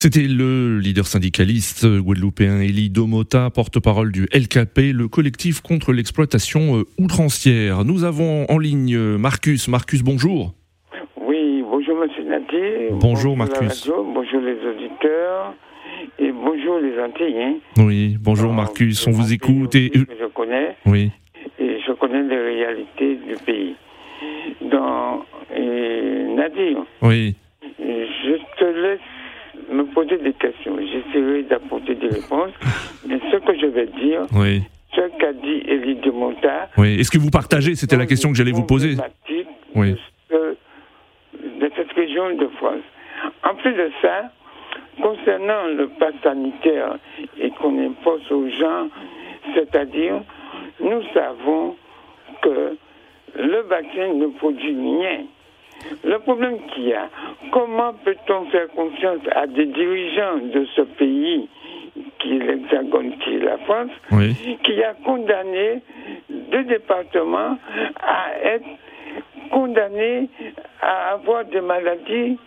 C'était 0.01 0.27
le 0.27 0.77
leader 0.79 1.08
syndicaliste 1.08 1.88
guadeloupéen 1.88 2.62
Elie 2.62 2.91
Domota, 2.91 3.50
porte-parole 3.50 4.12
du 4.12 4.27
LKP, 4.34 4.94
le 4.94 5.08
collectif 5.08 5.62
contre 5.62 5.94
l'exploitation 5.94 6.77
euh, 6.77 6.84
outrancière. 7.00 7.86
Nous 7.86 8.03
avons 8.03 8.46
en 8.51 8.60
ligne 8.60 8.96
euh, 8.96 9.17
Marcus. 9.17 9.67
Marcus, 9.67 10.03
bonjour. 10.03 10.53
Bonjour 12.91 13.35
Marcus. 13.37 13.87
bonjour 13.87 14.41
les 14.41 14.57
auditeurs 14.67 15.53
et 16.19 16.31
bonjour 16.31 16.79
les 16.79 16.99
Antilles. 17.01 17.59
Oui, 17.77 18.17
bonjour 18.19 18.53
Marcus, 18.53 19.05
on 19.07 19.11
vous 19.11 19.33
écoute 19.33 19.75
et 19.75 19.91
je 19.95 20.25
connais. 20.27 20.75
Oui. 20.85 21.11
Et 21.59 21.79
je 21.85 21.91
connais 21.93 22.23
les 22.23 22.37
réalités 22.37 23.15
du 23.15 23.35
pays. 23.45 23.75
Dans 24.61 25.25
Nadir. 26.35 26.77
Oui. 27.01 27.35
Je 27.79 28.35
te 28.57 28.63
laisse 28.63 28.99
me 29.71 29.83
poser 29.85 30.17
des 30.17 30.33
questions. 30.33 30.77
J'essaierai 30.79 31.43
d'apporter 31.43 31.95
des 31.95 32.07
réponses. 32.07 32.51
Mais 33.07 33.19
ce 33.31 33.37
que 33.37 33.59
je 33.59 33.65
vais 33.67 33.87
dire, 33.87 34.25
oui. 34.35 34.61
ce 34.95 35.01
qu'a 35.19 35.33
dit 35.33 35.61
Élie 35.67 35.95
de 35.95 36.11
Monta. 36.11 36.69
Oui. 36.77 36.99
Est-ce 36.99 37.11
que 37.11 37.17
vous 37.17 37.29
partagez? 37.29 37.75
C'était 37.75 37.97
la 37.97 38.05
question 38.05 38.29
que 38.31 38.35
j'allais 38.37 38.51
vous 38.51 38.65
poser. 38.65 38.95
Oui. 39.75 39.95
De, 40.31 40.57
de 41.61 41.71
cette 41.75 41.91
région 41.93 42.35
de 42.35 42.47
France. 42.57 42.81
En 43.43 43.55
plus 43.55 43.64
de 43.75 43.91
ça, 44.01 44.32
concernant 45.01 45.67
le 45.67 45.88
pass 46.00 46.13
sanitaire 46.24 46.98
et 47.39 47.51
qu'on 47.51 47.77
impose 47.79 48.32
aux 48.32 48.50
gens, 48.50 48.88
c'est-à-dire, 49.53 50.22
nous 50.79 51.01
savons 51.13 51.75
que 52.41 52.77
le 53.36 53.62
vaccin 53.62 54.13
ne 54.13 54.27
produit 54.27 54.75
rien. 54.75 55.25
Le 56.03 56.17
problème 56.20 56.58
qu'il 56.74 56.88
y 56.88 56.94
a, 56.94 57.10
comment 57.51 57.94
peut-on 58.03 58.46
faire 58.46 58.70
confiance 58.70 59.20
à 59.36 59.46
des 59.46 59.65
dirigeants 59.65 60.38
de 60.38 60.65
ce 60.75 60.82
pays, 60.82 61.48
qui 62.20 62.38
est 62.38 62.39
l'Hexagone, 62.39 63.17
qui 63.20 63.36
est 63.36 63.39
la 63.39 63.58
France, 63.60 63.91
qui 64.63 64.84
a 64.84 64.94
condamné 65.03 65.82
deux 66.29 66.63
départements 66.63 67.58
à 68.01 68.39
être 68.41 68.65
condamnés 69.51 70.29
à 70.82 71.13
avoir 71.13 71.46
des 71.46 71.62
maladies 71.62 72.38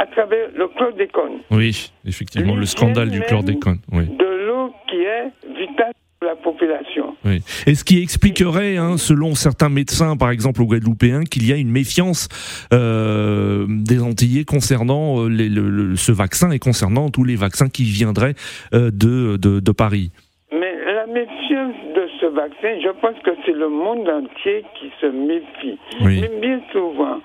à 0.00 0.06
travers 0.06 0.48
le 0.56 0.66
chlordécone. 0.68 1.40
Oui, 1.50 1.92
effectivement, 2.06 2.56
le 2.56 2.64
scandale 2.64 3.10
du 3.10 3.20
chlordécone. 3.20 3.80
Oui. 3.92 4.06
De 4.06 4.46
l'eau 4.46 4.72
qui 4.88 4.96
est 4.96 5.30
vitale 5.54 5.92
la 6.22 6.36
population. 6.36 7.16
Oui. 7.24 7.42
Et 7.66 7.74
ce 7.74 7.84
qui 7.84 8.02
expliquerait, 8.02 8.76
hein, 8.76 8.96
selon 8.98 9.34
certains 9.34 9.68
médecins, 9.70 10.16
par 10.16 10.30
exemple 10.30 10.60
au 10.62 10.66
Guadeloupéen, 10.66 11.24
qu'il 11.24 11.46
y 11.46 11.52
a 11.52 11.56
une 11.56 11.70
méfiance 11.70 12.28
euh, 12.74 13.66
des 13.68 14.02
Antillais 14.02 14.44
concernant 14.44 15.24
euh, 15.24 15.28
le, 15.28 15.96
ce 15.96 16.12
vaccin 16.12 16.50
et 16.50 16.58
concernant 16.58 17.08
tous 17.08 17.24
les 17.24 17.36
vaccins 17.36 17.68
qui 17.68 17.84
viendraient 17.84 18.34
euh, 18.74 18.90
de, 18.90 19.38
de, 19.38 19.60
de, 19.60 19.72
Paris. 19.72 20.12
Mais 20.52 20.74
la 20.84 21.06
méfiance 21.06 21.76
de 21.94 22.06
ce 22.20 22.26
vaccin, 22.26 22.78
je 22.82 22.90
pense 23.00 23.18
que 23.24 23.30
c'est 23.46 23.52
le 23.52 23.68
monde 23.68 24.06
entier 24.08 24.64
qui 24.78 24.90
se 25.00 25.06
méfie. 25.06 25.78
Oui. 26.02 26.20
Mais 26.20 26.40
bien 26.40 26.60
souvent, 26.72 27.20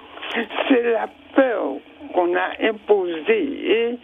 c'est 0.70 0.84
la 0.84 1.10
peur 1.36 1.80
qu'on 2.16 2.34
a 2.36 2.70
imposée 2.70 3.48
et 3.68 3.96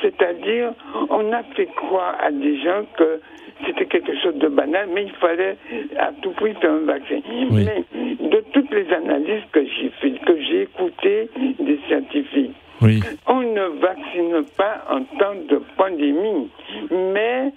c'est-à-dire 0.00 0.72
on 1.10 1.30
a 1.32 1.42
fait 1.54 1.66
croire 1.76 2.16
à 2.20 2.30
des 2.30 2.58
gens 2.62 2.84
que 2.96 3.20
c'était 3.66 3.84
quelque 3.84 4.18
chose 4.22 4.36
de 4.36 4.48
banal, 4.48 4.88
mais 4.92 5.04
il 5.04 5.12
fallait 5.12 5.56
à 5.98 6.12
tout 6.22 6.30
prix 6.30 6.54
faire 6.54 6.72
un 6.72 6.86
vaccin. 6.86 7.20
Oui. 7.50 7.66
Mais 7.66 7.84
de 8.28 8.44
toutes 8.52 8.70
les 8.70 8.90
analyses 8.92 9.44
que 9.52 9.64
j'ai 9.64 9.90
faites, 10.00 10.18
que 10.24 10.40
j'ai 10.40 10.62
écoutées 10.62 11.28
des 11.58 11.78
scientifiques, 11.86 12.54
oui. 12.80 13.00
on 13.26 13.40
ne 13.40 13.80
vaccine 13.80 14.42
pas 14.56 14.82
en 14.90 15.02
temps 15.18 15.34
de 15.48 15.60
pandémie, 15.76 16.48
mais 16.90 17.52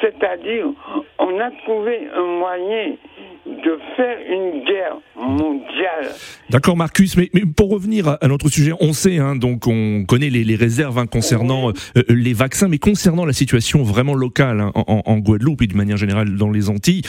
c'est-à-dire 0.00 0.66
on 1.20 1.38
a 1.38 1.50
trouvé 1.62 2.08
un 2.12 2.24
moyen 2.24 2.96
de 3.68 3.78
faire 3.96 4.16
une 4.30 4.64
guerre 4.64 4.96
mondiale. 5.14 6.14
D'accord, 6.48 6.76
Marcus, 6.76 7.16
mais, 7.16 7.28
mais, 7.34 7.42
pour 7.42 7.70
revenir 7.70 8.16
à 8.20 8.28
notre 8.28 8.48
sujet, 8.48 8.72
on 8.80 8.94
sait, 8.94 9.18
hein, 9.18 9.36
donc 9.36 9.66
on 9.66 10.04
connaît 10.06 10.30
les, 10.30 10.42
les 10.42 10.56
réserves 10.56 10.98
hein, 10.98 11.06
concernant 11.06 11.70
euh, 11.70 12.02
les 12.08 12.32
vaccins, 12.32 12.68
mais 12.68 12.78
concernant 12.78 13.26
la 13.26 13.34
situation 13.34 13.82
vraiment 13.82 14.14
locale 14.14 14.60
hein, 14.60 14.72
en, 14.74 15.02
en, 15.04 15.18
Guadeloupe 15.18 15.60
et 15.60 15.66
d'une 15.66 15.76
manière 15.76 15.98
générale 15.98 16.36
dans 16.36 16.50
les 16.50 16.70
Antilles, 16.70 17.02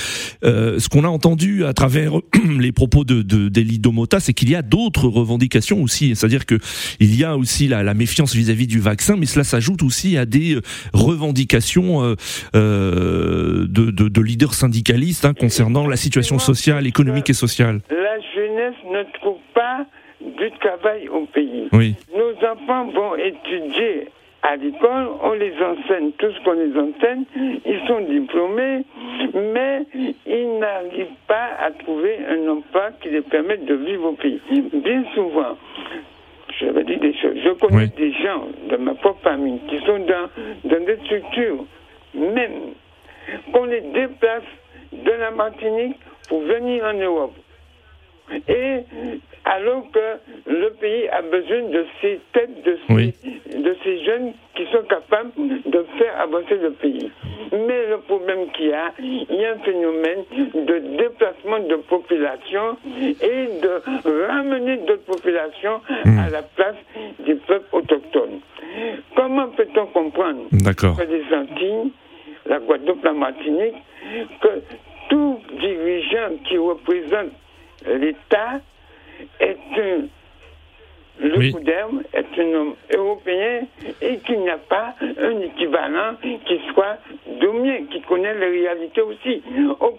euh, 0.43 0.79
ce 0.79 0.89
qu'on 0.89 1.05
a 1.05 1.07
entendu 1.07 1.63
à 1.63 1.73
travers 1.73 2.13
les 2.59 2.73
propos 2.73 3.05
de, 3.05 3.21
de 3.21 3.47
d'Elie 3.47 3.79
Domota, 3.79 4.19
c'est 4.19 4.33
qu'il 4.33 4.49
y 4.49 4.55
a 4.55 4.61
d'autres 4.61 5.07
revendications 5.07 5.81
aussi, 5.81 6.13
c'est-à-dire 6.15 6.45
que 6.45 6.57
il 6.99 7.15
y 7.15 7.23
a 7.23 7.37
aussi 7.37 7.69
la, 7.69 7.83
la 7.83 7.93
méfiance 7.93 8.35
vis-à-vis 8.35 8.67
du 8.67 8.81
vaccin, 8.81 9.15
mais 9.15 9.27
cela 9.27 9.45
s'ajoute 9.45 9.83
aussi 9.83 10.17
à 10.17 10.25
des 10.25 10.59
revendications 10.93 12.15
euh, 12.55 13.67
de, 13.69 13.91
de, 13.91 14.09
de, 14.09 14.21
leaders 14.21 14.53
syndicalistes 14.53 15.23
hein, 15.23 15.33
concernant 15.33 15.87
la 15.87 15.95
situation 15.95 16.39
sociale, 16.53 16.87
économique 16.87 17.29
et 17.29 17.33
sociale. 17.45 17.77
La 17.91 18.19
jeunesse 18.35 18.79
ne 18.85 19.03
trouve 19.19 19.39
pas 19.53 19.85
du 20.19 20.49
travail 20.59 21.07
au 21.09 21.25
pays. 21.27 21.67
Oui. 21.71 21.95
Nos 22.15 22.33
enfants 22.51 22.85
vont 22.89 23.15
étudier 23.15 24.07
à 24.41 24.55
l'école, 24.55 25.07
on 25.21 25.33
les 25.33 25.53
enseigne, 25.61 26.11
tout 26.17 26.31
ce 26.31 26.39
qu'on 26.43 26.53
les 26.53 26.71
enseigne, 26.85 27.23
ils 27.65 27.81
sont 27.87 28.01
diplômés, 28.01 28.83
mais 29.53 29.85
ils 30.25 30.59
n'arrivent 30.59 31.19
pas 31.27 31.49
à 31.59 31.71
trouver 31.71 32.17
un 32.27 32.47
emploi 32.47 32.89
qui 33.01 33.09
les 33.09 33.21
permette 33.21 33.65
de 33.65 33.75
vivre 33.75 34.05
au 34.07 34.13
pays. 34.13 34.39
Bien 34.73 35.03
souvent, 35.13 35.55
je 36.59 36.65
vais 36.67 36.83
dire 36.85 36.99
des 36.99 37.13
choses, 37.21 37.37
je 37.43 37.49
connais 37.59 37.83
Oui. 37.83 37.89
des 37.97 38.11
gens 38.13 38.47
de 38.71 38.77
ma 38.77 38.93
propre 38.95 39.21
famille 39.23 39.59
qui 39.69 39.77
sont 39.85 39.99
dans, 39.99 40.27
dans 40.71 40.85
des 40.85 40.97
structures, 41.05 41.65
même 42.15 42.57
qu'on 43.51 43.65
les 43.65 43.81
déplace 43.93 44.43
de 44.93 45.11
la 45.11 45.31
Martinique 45.31 45.97
pour 46.29 46.41
venir 46.41 46.83
en 46.85 46.93
Europe. 46.93 47.35
Et 48.47 48.83
alors 49.43 49.83
que 49.91 50.49
le 50.51 50.69
pays 50.79 51.07
a 51.09 51.23
besoin 51.23 51.63
de 51.69 51.85
ces 51.99 52.19
têtes, 52.31 52.63
de 52.63 52.77
ces, 52.87 52.93
Oui. 52.93 53.13
de 53.55 53.75
ces 53.83 54.05
jeunes 54.05 54.33
qui 54.55 54.65
sont 54.71 54.83
capables 54.87 55.31
de 55.65 55.85
faire 55.97 56.19
avancer 56.21 56.55
le 56.61 56.71
pays. 56.73 57.11
Mais 57.51 57.87
le 57.89 57.97
problème 58.07 58.51
qu'il 58.51 58.67
y 58.67 58.73
a, 58.73 58.93
il 58.99 59.25
y 59.31 59.45
a 59.45 59.53
un 59.53 59.59
phénomène 59.59 60.23
de 60.53 60.97
déplacement 60.97 61.59
de 61.67 61.75
population 61.77 62.77
et 63.01 63.47
de 63.63 64.27
ramener 64.27 64.77
d'autres 64.85 65.05
populations 65.05 65.81
à 66.05 66.29
la 66.29 66.43
place 66.43 66.75
des 67.25 67.33
peuples 67.35 67.75
autochtones. 67.75 68.41
Comment 69.15 69.47
peut-on 69.49 69.87
comprendre 69.87 70.43
que 70.51 71.03
les 71.03 71.35
Antilles, 71.35 71.91
la 72.45 72.59
Guadeloupe, 72.59 73.03
la 73.03 73.13
Martinique, 73.13 73.75
que 74.41 74.61
tout 75.09 75.39
dirigeant 75.59 76.31
qui 76.47 76.57
représente 76.57 77.31
l'État 77.85 78.61
est 79.39 79.57
un 79.77 80.01
le 81.21 81.37
Oui. 81.37 81.53
Est 82.13 82.39
un 82.39 82.53
homme 82.53 82.75
européen 82.95 83.63
et 84.01 84.19
qu'il 84.19 84.39
n'y 84.39 84.49
a 84.49 84.57
pas 84.57 84.95
un 85.21 85.41
équivalent 85.41 86.15
qui 86.21 86.61
soit 86.73 86.97
dominé, 87.41 87.83
qui 87.91 87.99
connaît 88.03 88.33
les 88.35 88.61
réalités 88.61 89.01
aussi. 89.01 89.41
Au- 89.81 89.97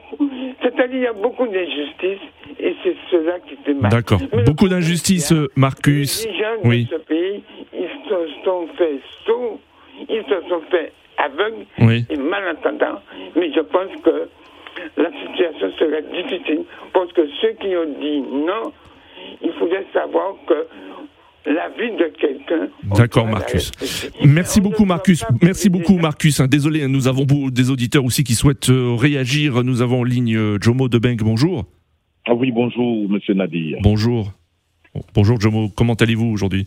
C'est-à-dire 0.62 0.88
qu'il 0.88 1.00
y 1.00 1.06
a 1.06 1.12
beaucoup 1.12 1.46
d'injustice 1.46 2.20
et 2.58 2.74
c'est 2.82 2.96
cela 3.10 3.38
qui 3.40 3.54
fait 3.56 3.74
mal. 3.74 3.90
D'accord. 3.90 4.18
Beaucoup 4.46 4.68
d'injustices, 4.70 5.34
Marcus. 5.56 6.26
Les 6.26 6.38
gens 6.38 6.54
Oui. 6.64 6.84
de 6.84 6.96
ce 6.96 7.02
pays, 7.02 7.42
ils 7.74 7.88
se 8.08 8.42
sont 8.42 8.66
fait 8.78 8.98
sourds, 9.26 9.58
ils 10.08 10.22
se 10.24 10.48
sont 10.48 10.62
fait 10.70 10.90
aveugles 11.18 11.66
Oui. 11.80 12.06
et 12.08 12.16
malentendants. 12.16 12.98
Mais 13.36 13.52
je 13.52 13.60
pense 13.60 13.94
que 14.02 14.26
la 14.96 15.10
situation 15.20 15.70
serait 15.78 16.04
difficile 16.12 16.64
parce 16.92 17.12
que 17.12 17.22
ceux 17.40 17.52
qui 17.60 17.74
ont 17.76 18.00
dit 18.00 18.20
non, 18.20 18.72
il 19.42 19.52
faudrait 19.58 19.86
savoir 19.92 20.34
que 20.46 20.66
la 21.46 21.68
vie 21.70 21.90
de 21.96 22.12
quelqu'un. 22.18 22.68
D'accord, 22.96 23.26
Marcus. 23.26 23.72
Merci 24.22 24.60
beaucoup, 24.60 24.84
Marcus. 24.84 25.24
Merci 25.42 25.70
beaucoup, 25.70 25.96
Marcus. 25.96 26.40
Désolé, 26.42 26.86
nous 26.86 27.08
avons 27.08 27.24
des 27.50 27.70
auditeurs 27.70 28.04
aussi 28.04 28.24
qui 28.24 28.34
souhaitent 28.34 28.68
euh, 28.68 28.94
réagir. 28.94 29.64
Nous 29.64 29.80
avons 29.80 30.00
en 30.00 30.04
ligne 30.04 30.36
euh, 30.36 30.58
Jomo 30.60 30.88
Debeng. 30.88 31.16
Bonjour. 31.16 31.64
Ah 32.26 32.34
oui, 32.34 32.50
bonjour, 32.52 33.08
monsieur 33.08 33.34
Nadir. 33.34 33.78
Bonjour. 33.82 34.32
Bonjour, 35.14 35.40
Jomo. 35.40 35.68
Comment 35.74 35.94
allez-vous 35.94 36.26
aujourd'hui? 36.26 36.66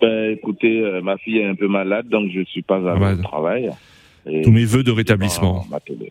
Ben, 0.00 0.32
Écoutez, 0.32 0.80
euh, 0.80 1.02
ma 1.02 1.18
fille 1.18 1.38
est 1.38 1.46
un 1.46 1.54
peu 1.54 1.68
malade, 1.68 2.08
donc 2.08 2.30
je 2.32 2.40
ne 2.40 2.44
suis 2.46 2.62
pas 2.62 2.78
à 2.78 2.96
ah 2.98 3.16
travail. 3.22 3.70
Tous 4.24 4.52
mes 4.52 4.64
voeux 4.64 4.82
de 4.82 4.92
rétablissement. 4.92 5.66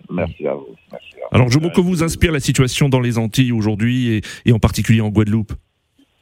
Merci 0.10 0.48
à 0.48 0.54
vous. 0.54 0.76
Alors, 1.32 1.50
Jomo, 1.50 1.70
que 1.70 1.80
vous 1.80 2.04
inspire 2.04 2.32
la 2.32 2.42
situation 2.42 2.90
dans 2.90 3.00
les 3.00 3.18
Antilles 3.18 3.54
aujourd'hui 3.54 4.22
et 4.46 4.52
en 4.52 4.60
particulier 4.60 5.02
en 5.02 5.10
Guadeloupe 5.10 5.54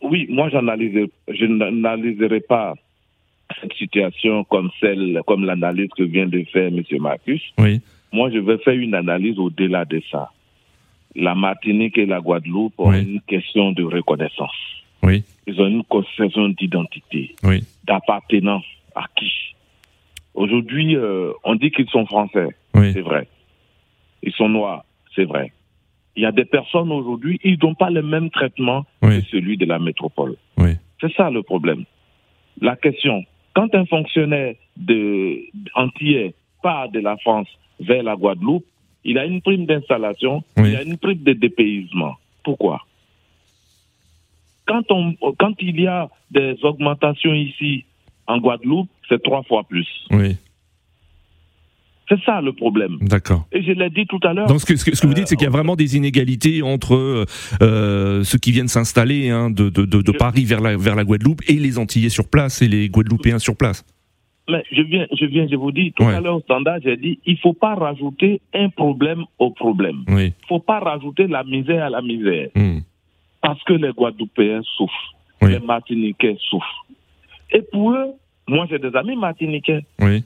oui, 0.02 0.28
moi, 0.30 0.50
je 0.50 1.46
n'analyserai 1.46 2.40
pas 2.42 2.76
cette 3.60 3.74
situation 3.74 4.44
comme 4.46 4.70
celle, 4.80 5.22
comme 5.26 5.46
l'analyse 5.46 5.90
que 5.98 6.04
vient 6.04 6.28
de 6.28 6.44
faire 6.52 6.68
M. 6.68 6.82
Marcus. 7.00 7.42
Oui. 7.58 7.82
Moi, 8.12 8.32
je 8.32 8.40
vais 8.40 8.58
faire 8.60 8.76
une 8.76 8.96
analyse 8.96 9.38
au-delà 9.38 9.86
de 9.86 10.02
ça. 10.12 10.32
La 11.16 11.36
Martinique 11.36 11.98
et 11.98 12.06
la 12.06 12.22
Guadeloupe 12.22 12.74
ont 12.78 12.94
une 12.94 13.22
question 13.22 13.72
de 13.72 13.84
reconnaissance. 13.84 14.56
Oui. 15.04 15.24
Ils 15.48 15.60
ont 15.60 15.68
une 15.68 15.84
question 15.84 16.50
d'identité, 16.50 17.36
oui. 17.44 17.64
d'appartenance 17.86 18.66
à 18.96 19.06
qui? 19.16 19.32
Aujourd'hui, 20.40 20.96
euh, 20.96 21.32
on 21.44 21.56
dit 21.56 21.70
qu'ils 21.70 21.90
sont 21.90 22.06
français, 22.06 22.48
c'est 22.74 23.02
vrai. 23.02 23.28
Ils 24.24 24.34
sont 24.34 24.50
noirs, 24.50 24.84
c'est 25.16 25.26
vrai 25.26 25.52
il 26.20 26.24
y 26.24 26.26
a 26.26 26.34
des 26.34 26.44
personnes 26.44 26.92
aujourd'hui, 26.92 27.40
ils 27.46 27.58
n'ont 27.64 27.76
pas 27.76 27.90
le 27.90 28.02
même 28.02 28.30
traitement 28.30 28.86
que 29.02 29.22
celui 29.32 29.56
de 29.56 29.66
la 29.66 29.80
métropole. 29.80 30.36
C'est 31.00 31.14
ça 31.16 31.30
le 31.30 31.44
problème. 31.44 31.86
La 32.60 32.76
question, 32.76 33.24
quand 33.56 33.74
un 33.74 33.86
fonctionnaire 33.86 34.54
de, 34.76 35.40
antillais 35.76 36.34
part 36.62 36.90
de 36.90 37.00
la 37.00 37.16
France 37.18 37.48
vers 37.80 38.04
la 38.04 38.18
Guadeloupe, 38.18 38.66
il 39.06 39.18
a 39.18 39.26
une 39.26 39.42
prime 39.42 39.66
d'installation, 39.66 40.44
il 40.58 40.76
a 40.76 40.84
une 40.84 40.98
prime 40.98 41.24
de 41.24 41.32
dépaysement. 41.32 42.16
Pourquoi? 42.44 42.82
Quand, 44.68 44.92
on, 44.92 45.16
quand 45.40 45.54
il 45.62 45.80
y 45.80 45.88
a 45.88 46.10
des 46.32 46.58
augmentations 46.64 47.34
ici 47.34 47.86
en 48.28 48.40
Guadeloupe, 48.40 48.90
c'est 49.10 49.22
trois 49.22 49.44
fois 49.44 49.64
plus. 49.68 49.88
Oui. 50.12 50.38
C'est 52.10 52.20
ça 52.26 52.42
le 52.42 52.54
problème. 52.54 52.98
D'accord. 53.02 53.46
Et 53.52 53.62
je 53.62 53.72
l'ai 53.72 53.90
dit 53.92 54.08
tout 54.08 54.20
à 54.24 54.34
l'heure. 54.34 54.48
Donc 54.48 54.62
ce 54.62 54.66
que, 54.66 54.76
ce 54.76 54.84
que, 54.84 55.08
vous 55.08 55.14
dites, 55.14 55.28
c'est 55.28 55.36
qu'il 55.36 55.46
y 55.46 55.48
a 55.48 55.52
vraiment 55.52 55.76
des 55.76 55.96
inégalités 55.96 56.64
entre 56.64 57.26
euh, 57.62 58.24
ceux 58.24 58.40
qui 58.40 58.52
viennent 58.52 58.68
s'installer 58.68 59.30
hein, 59.30 59.52
de, 59.52 59.70
de, 59.70 59.86
de, 59.86 60.12
Paris 60.12 60.44
vers 60.44 60.60
la, 60.60 60.76
vers 60.76 60.96
la 60.96 61.04
Guadeloupe 61.04 61.42
et 61.48 61.54
les 61.54 61.78
Antillais 61.78 62.10
sur 62.10 62.28
place 62.28 62.64
et 62.64 62.68
les 62.68 62.90
Guadeloupéens 62.90 63.38
sur 63.38 63.56
place. 63.56 63.86
Mais 64.50 64.64
je 64.72 64.82
viens, 64.82 65.06
je 65.12 65.26
viens, 65.26 65.48
je 65.48 65.56
vous 65.56 65.72
dis, 65.72 65.92
tout 65.92 66.04
à 66.04 66.20
l'heure 66.20 66.38
au 66.38 66.42
standard, 66.42 66.80
j'ai 66.84 66.98
dit, 66.98 67.20
il 67.28 67.38
faut 67.38 67.54
pas 67.54 67.76
rajouter 67.76 68.42
un 68.56 68.70
problème 68.70 69.26
au 69.38 69.52
problème. 69.52 70.04
Il 70.08 70.16
ne 70.16 70.30
faut 70.48 70.60
pas 70.60 70.80
rajouter 70.80 71.28
la 71.28 71.44
misère 71.44 71.86
à 71.86 71.90
la 71.92 72.02
misère. 72.02 72.50
Hmm. 72.56 72.80
Parce 73.42 73.64
que 73.64 73.74
les 73.74 73.92
Guadeloupéens 73.92 74.62
souffrent, 74.76 75.14
les 75.44 75.60
Martiniquais 75.60 76.38
souffrent. 76.50 76.86
Et 77.52 77.62
pour 77.62 77.92
eux, 77.92 78.08
moi 78.50 78.66
j'ai 78.70 78.80
des 78.80 78.96
amis 78.96 79.16
martiniquais, 79.16 79.86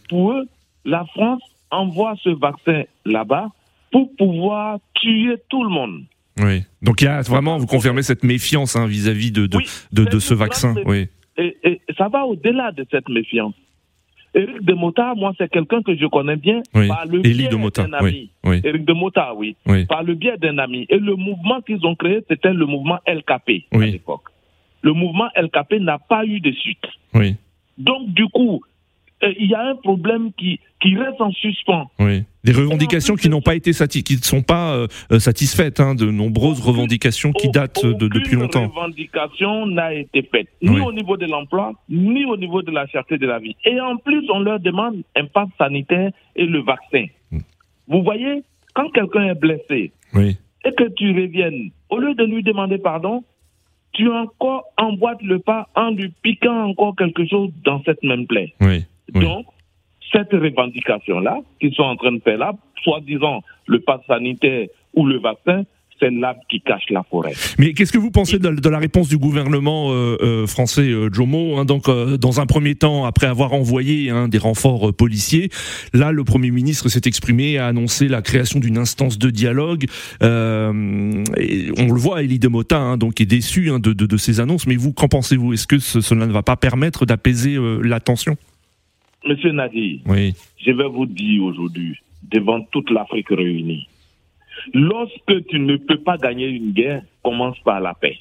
pour 0.10 0.32
eux, 0.32 0.48
la 0.86 1.06
France 1.06 1.42
envoie 1.72 2.16
ce 2.24 2.30
vaccin 2.30 2.84
là-bas 3.06 3.50
pour 3.92 4.10
pouvoir 4.16 4.80
tuer 4.96 5.36
tout 5.50 5.64
le 5.64 5.70
monde. 5.70 6.04
Oui. 6.40 6.64
Donc 6.82 7.02
il 7.02 7.06
y 7.06 7.08
a 7.08 7.22
vraiment, 7.22 7.58
vous 7.58 7.68
confirmez 7.68 8.02
cette 8.02 8.24
méfiance 8.24 8.76
hein, 8.76 8.88
vis-à-vis 8.88 9.32
de, 9.32 9.46
de, 9.46 9.60
de, 9.92 10.20
ce 10.20 10.34
vaccin. 10.34 10.76
Oui. 10.86 11.08
Et, 11.38 11.82
ça 11.98 12.08
va 12.08 12.26
au-delà 12.26 12.72
de 12.72 12.86
cette 12.90 13.10
méfiance. 13.10 13.54
Éric 14.36 14.64
de 14.64 14.74
Mota, 14.74 15.14
moi, 15.16 15.32
c'est 15.38 15.52
quelqu'un 15.52 15.84
que 15.84 15.96
je 15.96 16.08
connais 16.08 16.38
bien 16.38 16.64
par 16.74 17.06
le 17.06 17.22
biais 17.22 17.48
d'un 17.48 17.94
ami. 17.94 18.32
Oui. 18.44 18.62
Éric 18.64 18.84
de 18.84 18.94
Mota, 18.94 19.36
oui. 19.36 19.56
Par 19.88 20.04
le 20.04 20.16
biais 20.16 20.38
d'un 20.38 20.58
ami. 20.58 20.88
Et 20.90 20.98
le 20.98 21.16
mouvement 21.16 21.62
qu'ils 21.62 21.86
ont 21.86 21.96
créé, 21.96 22.22
c'était 22.28 22.54
le 22.54 22.66
mouvement 22.66 22.98
LKP 23.08 23.66
à 23.72 23.78
l'époque. 23.78 24.24
Le 24.82 24.92
mouvement 24.94 25.30
LKP 25.36 25.80
n'a 25.80 26.00
pas 26.00 26.26
eu 26.26 26.40
de 26.40 26.52
suite. 26.52 26.84
Oui. 27.14 27.36
Donc, 27.78 28.10
du 28.10 28.28
coup, 28.30 28.62
euh, 29.24 29.34
il 29.40 29.50
y 29.50 29.56
a 29.56 29.62
un 29.62 29.76
problème 29.76 30.32
qui, 30.34 30.60
qui 30.82 30.96
reste 30.98 31.20
en 31.22 31.32
suspens. 31.32 31.90
Oui. 32.00 32.24
Des 32.44 32.52
revendications 32.52 33.16
qui 33.16 33.30
n'ont 33.30 33.42
pas 33.42 33.56
été 33.56 33.72
qui 33.72 34.16
ne 34.16 34.22
sont 34.22 34.42
pas 34.42 34.76
euh, 34.76 35.20
satisfaites, 35.20 35.80
hein, 35.80 35.96
de 35.96 36.06
nombreuses 36.06 36.60
revendications 36.60 37.32
qui 37.32 37.50
datent 37.50 37.86
de, 37.86 38.08
depuis 38.08 38.36
longtemps. 38.36 38.66
Aucune 38.66 38.76
revendication 38.76 39.66
n'a 39.68 39.94
été 39.94 40.24
faite, 40.24 40.50
ni 40.62 40.82
au 40.82 40.92
niveau 40.92 41.16
de 41.16 41.26
l'emploi, 41.26 41.74
ni 41.90 42.26
au 42.26 42.36
niveau 42.36 42.62
de 42.62 42.72
la 42.72 42.86
cherté 42.88 43.18
de 43.18 43.26
la 43.26 43.40
vie. 43.40 43.56
Et 43.66 43.80
en 43.80 43.96
plus, 43.96 44.30
on 44.30 44.40
leur 44.40 44.60
demande 44.60 45.04
un 45.16 45.26
pass 45.26 45.48
sanitaire 45.58 46.12
et 46.36 46.46
le 46.46 46.62
vaccin. 46.62 47.06
Hmm. 47.32 47.40
Vous 47.88 48.04
voyez, 48.04 48.44
quand 48.74 48.90
quelqu'un 48.90 49.30
est 49.30 49.40
blessé 49.40 49.92
et 50.16 50.72
que 50.72 50.90
tu 50.96 51.12
reviennes, 51.12 51.72
au 51.90 51.98
lieu 51.98 52.14
de 52.14 52.26
lui 52.26 52.44
demander 52.44 52.78
pardon, 52.78 53.24
tu 53.94 54.10
encore 54.10 54.66
emboîtes 54.78 55.22
le 55.22 55.40
pas 55.40 55.70
en 55.76 55.92
lui 55.92 56.12
piquant 56.22 56.64
encore 56.64 56.96
quelque 56.96 57.26
chose 57.28 57.52
dans 57.64 57.82
cette 57.84 58.04
même 58.04 58.28
plaie. 58.28 58.54
Oui. 58.62 58.84
Donc, 59.14 59.46
cette 60.12 60.32
revendication-là, 60.32 61.40
qu'ils 61.60 61.74
sont 61.74 61.84
en 61.84 61.96
train 61.96 62.12
de 62.12 62.20
faire 62.20 62.38
là, 62.38 62.54
soi-disant 62.84 63.42
le 63.68 63.80
pass 63.80 64.02
sanitaire 64.08 64.68
ou 64.94 65.06
le 65.06 65.20
vaccin, 65.20 65.64
c'est 66.00 66.12
l'arbre 66.12 66.42
qui 66.50 66.62
cache 66.62 66.90
la 66.90 67.04
forêt. 67.04 67.34
Mais 67.58 67.74
qu'est-ce 67.74 67.92
que 67.92 67.98
vous 67.98 68.12
pensez 68.12 68.40
de, 68.40 68.70
la 68.70 68.80
réponse 68.80 69.10
du 69.10 69.18
gouvernement 69.18 69.92
euh, 69.92 70.18
euh, 70.22 70.48
français, 70.48 70.90
euh, 70.90 71.10
Jomo 71.12 71.58
hein, 71.58 71.66
Donc, 71.66 71.90
dans 71.90 72.40
un 72.40 72.46
premier 72.46 72.76
temps, 72.76 73.06
après 73.06 73.28
avoir 73.28 73.54
envoyé 73.54 74.10
hein, 74.10 74.28
des 74.28 74.38
renforts 74.38 74.94
policiers, 74.94 75.50
là, 75.94 76.12
le 76.12 76.24
Premier 76.24 76.52
ministre 76.52 76.90
s'est 76.90 77.02
exprimé, 77.06 77.58
a 77.58 77.68
annoncé 77.68 78.08
la 78.08 78.22
création 78.22 78.60
d'une 78.60 78.78
instance 78.78 79.18
de 79.18 79.30
dialogue. 79.30 79.86
Et 80.22 80.26
on 80.26 81.88
le 81.88 82.00
voit, 82.00 82.22
Elie 82.22 82.40
Demota, 82.40 82.80
hein, 82.80 82.98
donc 82.98 83.22
est 83.22 83.26
déçu 83.26 83.70
de, 83.80 83.94
de, 83.94 84.18
ces 84.18 84.40
annonces. 84.40 84.68
Mais 84.68 84.76
vous, 84.76 84.94
qu'en 84.94 85.08
pensez-vous? 85.08 85.54
Est-ce 85.54 85.68
que 85.68 85.80
cela 85.80 86.26
ne 86.26 86.32
va 86.32 86.44
pas 86.44 86.56
permettre 86.56 87.06
d'apaiser 87.06 87.58
la 87.82 88.00
tension 88.00 88.36
Monsieur 89.26 89.52
Nadir, 89.52 90.00
oui. 90.06 90.34
je 90.58 90.72
vais 90.72 90.88
vous 90.88 91.06
dire 91.06 91.44
aujourd'hui, 91.44 91.98
devant 92.30 92.62
toute 92.72 92.90
l'Afrique 92.90 93.30
réunie, 93.30 93.88
lorsque 94.74 95.46
tu 95.48 95.60
ne 95.60 95.78
peux 95.78 96.00
pas 96.00 96.18
gagner 96.18 96.48
une 96.48 96.72
guerre, 96.72 97.04
commence 97.24 97.58
par 97.60 97.80
la 97.80 97.94
paix, 97.94 98.18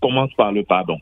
commence 0.00 0.32
par 0.34 0.52
le 0.52 0.62
pardon. 0.64 0.98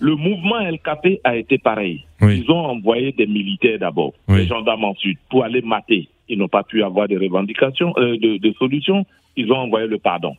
Le 0.00 0.14
mouvement 0.14 0.60
LKP 0.60 1.20
a 1.24 1.36
été 1.36 1.58
pareil. 1.58 2.04
Ils 2.20 2.48
ont 2.50 2.66
envoyé 2.66 3.12
des 3.12 3.26
militaires 3.26 3.78
d'abord, 3.78 4.12
des 4.28 4.46
gendarmes 4.46 4.84
ensuite, 4.84 5.18
pour 5.28 5.44
aller 5.44 5.62
mater. 5.62 6.08
Ils 6.28 6.38
n'ont 6.38 6.48
pas 6.48 6.62
pu 6.62 6.82
avoir 6.82 7.08
de 7.08 7.18
revendications, 7.18 7.94
euh, 7.96 8.16
de, 8.18 8.52
solutions. 8.58 9.04
Ils 9.36 9.50
ont 9.50 9.56
envoyé 9.56 9.86
le 9.86 9.98
pardon. 9.98 10.36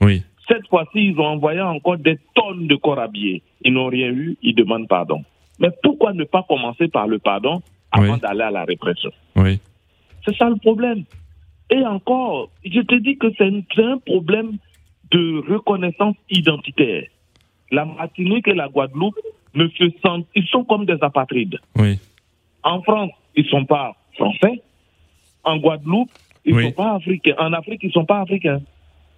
Oui. 0.00 0.22
Cette 0.48 0.66
fois-ci, 0.68 1.08
ils 1.08 1.18
ont 1.18 1.26
envoyé 1.26 1.60
encore 1.60 1.98
des 1.98 2.18
tonnes 2.34 2.66
de 2.66 2.76
corps 2.76 2.98
habillés. 2.98 3.42
Ils 3.62 3.72
n'ont 3.72 3.88
rien 3.88 4.08
eu, 4.08 4.36
ils 4.42 4.54
demandent 4.54 4.88
pardon. 4.88 5.22
Mais 5.58 5.68
pourquoi 5.82 6.12
ne 6.12 6.24
pas 6.24 6.44
commencer 6.48 6.88
par 6.88 7.06
le 7.06 7.18
pardon 7.18 7.60
avant 7.92 8.16
d'aller 8.16 8.42
à 8.42 8.50
la 8.50 8.64
répression? 8.64 9.10
Oui. 9.36 9.60
C'est 10.24 10.36
ça 10.36 10.48
le 10.48 10.56
problème. 10.56 11.04
Et 11.70 11.84
encore, 11.84 12.50
je 12.64 12.80
te 12.80 12.94
dis 12.96 13.16
que 13.16 13.26
c'est 13.36 13.82
un 13.82 13.98
problème 13.98 14.58
de 15.10 15.52
reconnaissance 15.52 16.16
identitaire. 16.30 17.04
La 17.70 17.84
Martinique 17.84 18.46
et 18.48 18.54
la 18.54 18.68
Guadeloupe 18.68 19.18
ne 19.54 19.68
se 19.68 19.84
sentent, 20.02 20.26
ils 20.34 20.46
sont 20.46 20.64
comme 20.64 20.84
des 20.84 20.98
apatrides. 21.00 21.58
Oui. 21.76 21.98
En 22.62 22.82
France, 22.82 23.10
ils 23.34 23.44
ne 23.44 23.48
sont 23.48 23.64
pas 23.64 23.96
français. 24.14 24.62
En 25.42 25.58
Guadeloupe, 25.58 26.10
ils 26.44 26.54
ne 26.54 26.62
sont 26.62 26.72
pas 26.72 26.94
africains. 26.94 27.34
En 27.38 27.52
Afrique, 27.52 27.80
ils 27.82 27.88
ne 27.88 27.92
sont 27.92 28.04
pas 28.04 28.20
africains. 28.20 28.60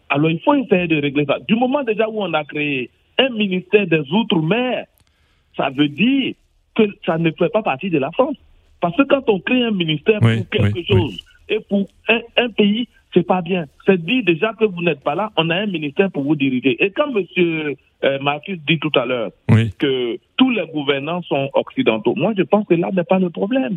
Alors 0.08 0.30
il 0.30 0.40
faut 0.40 0.54
essayer 0.54 0.86
de 0.86 1.00
régler 1.00 1.26
ça. 1.26 1.38
Du 1.46 1.54
moment 1.54 1.82
déjà 1.82 2.08
où 2.08 2.22
on 2.22 2.32
a 2.32 2.44
créé 2.44 2.90
un 3.18 3.28
ministère 3.30 3.86
des 3.86 4.10
Outre-mer, 4.10 4.86
ça 5.56 5.68
veut 5.68 5.88
dire 5.88 6.34
que 6.74 6.84
ça 7.04 7.18
ne 7.18 7.30
fait 7.32 7.50
pas 7.50 7.62
partie 7.62 7.90
de 7.90 7.98
la 7.98 8.10
France. 8.12 8.36
Parce 8.80 8.96
que 8.96 9.02
quand 9.02 9.28
on 9.28 9.40
crée 9.40 9.64
un 9.64 9.72
ministère 9.72 10.20
pour 10.20 10.48
quelque 10.50 10.82
chose 10.84 11.22
et 11.48 11.60
pour 11.60 11.88
un, 12.08 12.48
pays, 12.50 12.88
c'est 13.14 13.26
pas 13.26 13.42
bien. 13.42 13.66
C'est 13.86 14.02
dit 14.02 14.22
déjà 14.22 14.52
que 14.54 14.64
vous 14.64 14.82
n'êtes 14.82 15.00
pas 15.00 15.14
là, 15.14 15.32
on 15.36 15.50
a 15.50 15.56
un 15.56 15.66
ministère 15.66 16.10
pour 16.10 16.24
vous 16.24 16.36
diriger. 16.36 16.82
Et 16.82 16.90
quand 16.90 17.14
M. 17.16 17.74
Euh, 18.04 18.18
Marcus 18.20 18.58
dit 18.66 18.78
tout 18.78 18.92
à 18.94 19.06
l'heure 19.06 19.30
que 19.78 20.18
tous 20.36 20.50
les 20.50 20.66
gouvernants 20.68 21.22
sont 21.22 21.50
occidentaux, 21.54 22.14
moi 22.16 22.32
je 22.36 22.42
pense 22.42 22.66
que 22.66 22.74
là 22.74 22.90
n'est 22.92 23.04
pas 23.04 23.18
le 23.18 23.30
problème. 23.30 23.76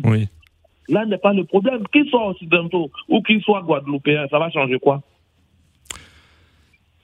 Là 0.88 1.04
n'est 1.06 1.18
pas 1.18 1.32
le 1.32 1.44
problème. 1.44 1.82
Qu'ils 1.92 2.08
soient 2.08 2.28
occidentaux 2.28 2.90
ou 3.08 3.22
qu'ils 3.22 3.42
soient 3.42 3.62
guadeloupéens, 3.62 4.28
ça 4.28 4.38
va 4.38 4.50
changer 4.50 4.78
quoi? 4.78 5.02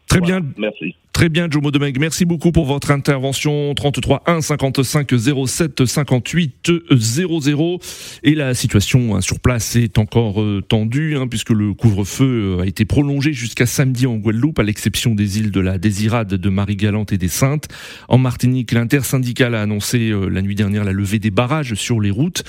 Très 0.09 0.20
bien. 0.20 0.40
Merci. 0.57 0.94
Très 1.18 1.28
bien, 1.28 1.48
Jomo 1.50 1.72
Demeg. 1.72 1.98
Merci 1.98 2.24
beaucoup 2.24 2.52
pour 2.52 2.64
votre 2.64 2.92
intervention. 2.92 3.74
33 3.74 4.22
1 4.26 4.40
55 4.40 5.14
07 5.48 5.85
58 5.85 6.70
00. 6.96 7.81
Et 8.22 8.37
la 8.37 8.54
situation 8.54 9.16
hein, 9.16 9.20
sur 9.20 9.40
place 9.40 9.74
est 9.74 9.98
encore 9.98 10.40
euh, 10.40 10.62
tendue, 10.62 11.16
hein, 11.16 11.26
puisque 11.26 11.50
le 11.50 11.74
couvre-feu 11.74 12.59
euh, 12.59 12.62
a 12.62 12.66
été 12.66 12.85
prolongé 12.85 13.33
jusqu'à 13.33 13.66
samedi 13.66 14.07
en 14.07 14.14
Guadeloupe, 14.14 14.61
à 14.61 14.62
l'exception 14.62 15.16
des 15.16 15.40
îles 15.40 15.50
de 15.50 15.59
la 15.59 15.76
Désirade, 15.76 16.35
de 16.35 16.48
Marie-Galante 16.48 17.12
et 17.12 17.18
des 17.18 17.26
Saintes. 17.26 17.66
En 18.07 18.18
Martinique, 18.18 18.70
l'intersyndicale 18.70 19.57
a 19.57 19.62
annoncé 19.62 20.11
euh, 20.11 20.28
la 20.28 20.40
nuit 20.40 20.54
dernière 20.54 20.85
la 20.85 20.92
levée 20.92 21.18
des 21.18 21.33
barrages 21.33 21.74
sur 21.74 22.00
les 22.00 22.12
routes 22.12 22.44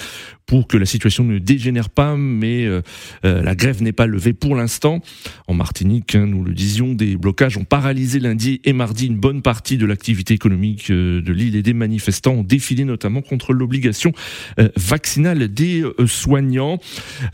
pour 0.45 0.67
que 0.67 0.77
la 0.77 0.86
situation 0.86 1.23
ne 1.23 1.39
dégénère 1.39 1.91
pas, 1.91 2.17
mais 2.17 2.67
la 3.21 3.53
grève 3.53 3.84
n'est 3.84 3.91
pas 3.91 4.08
levée 4.08 4.34
pour 4.34 4.55
l'instant. 4.55 4.99
En 5.45 5.53
Martinique, 5.53 6.15
hein, 6.15 6.25
nous 6.25 6.43
le 6.43 6.53
disions, 6.53 6.95
des 6.95 7.17
blocages 7.17 7.55
ont 7.58 7.65
paralysé 7.65 8.19
lundi 8.19 8.59
et 8.63 8.74
mardi 8.74 9.08
une 9.08 9.17
bonne 9.17 9.41
partie 9.41 9.78
de 9.78 9.86
l'activité 9.86 10.34
économique 10.34 10.91
de 10.91 11.32
l'île 11.32 11.56
et 11.56 11.62
des 11.62 11.74
manifestants 11.74 12.34
ont 12.34 12.43
défilé 12.43 12.86
notamment 12.86 13.22
contre 13.22 13.54
l'obligation 13.54 14.12
vaccinale 14.76 15.48
des 15.48 15.84
soignants. 16.06 16.78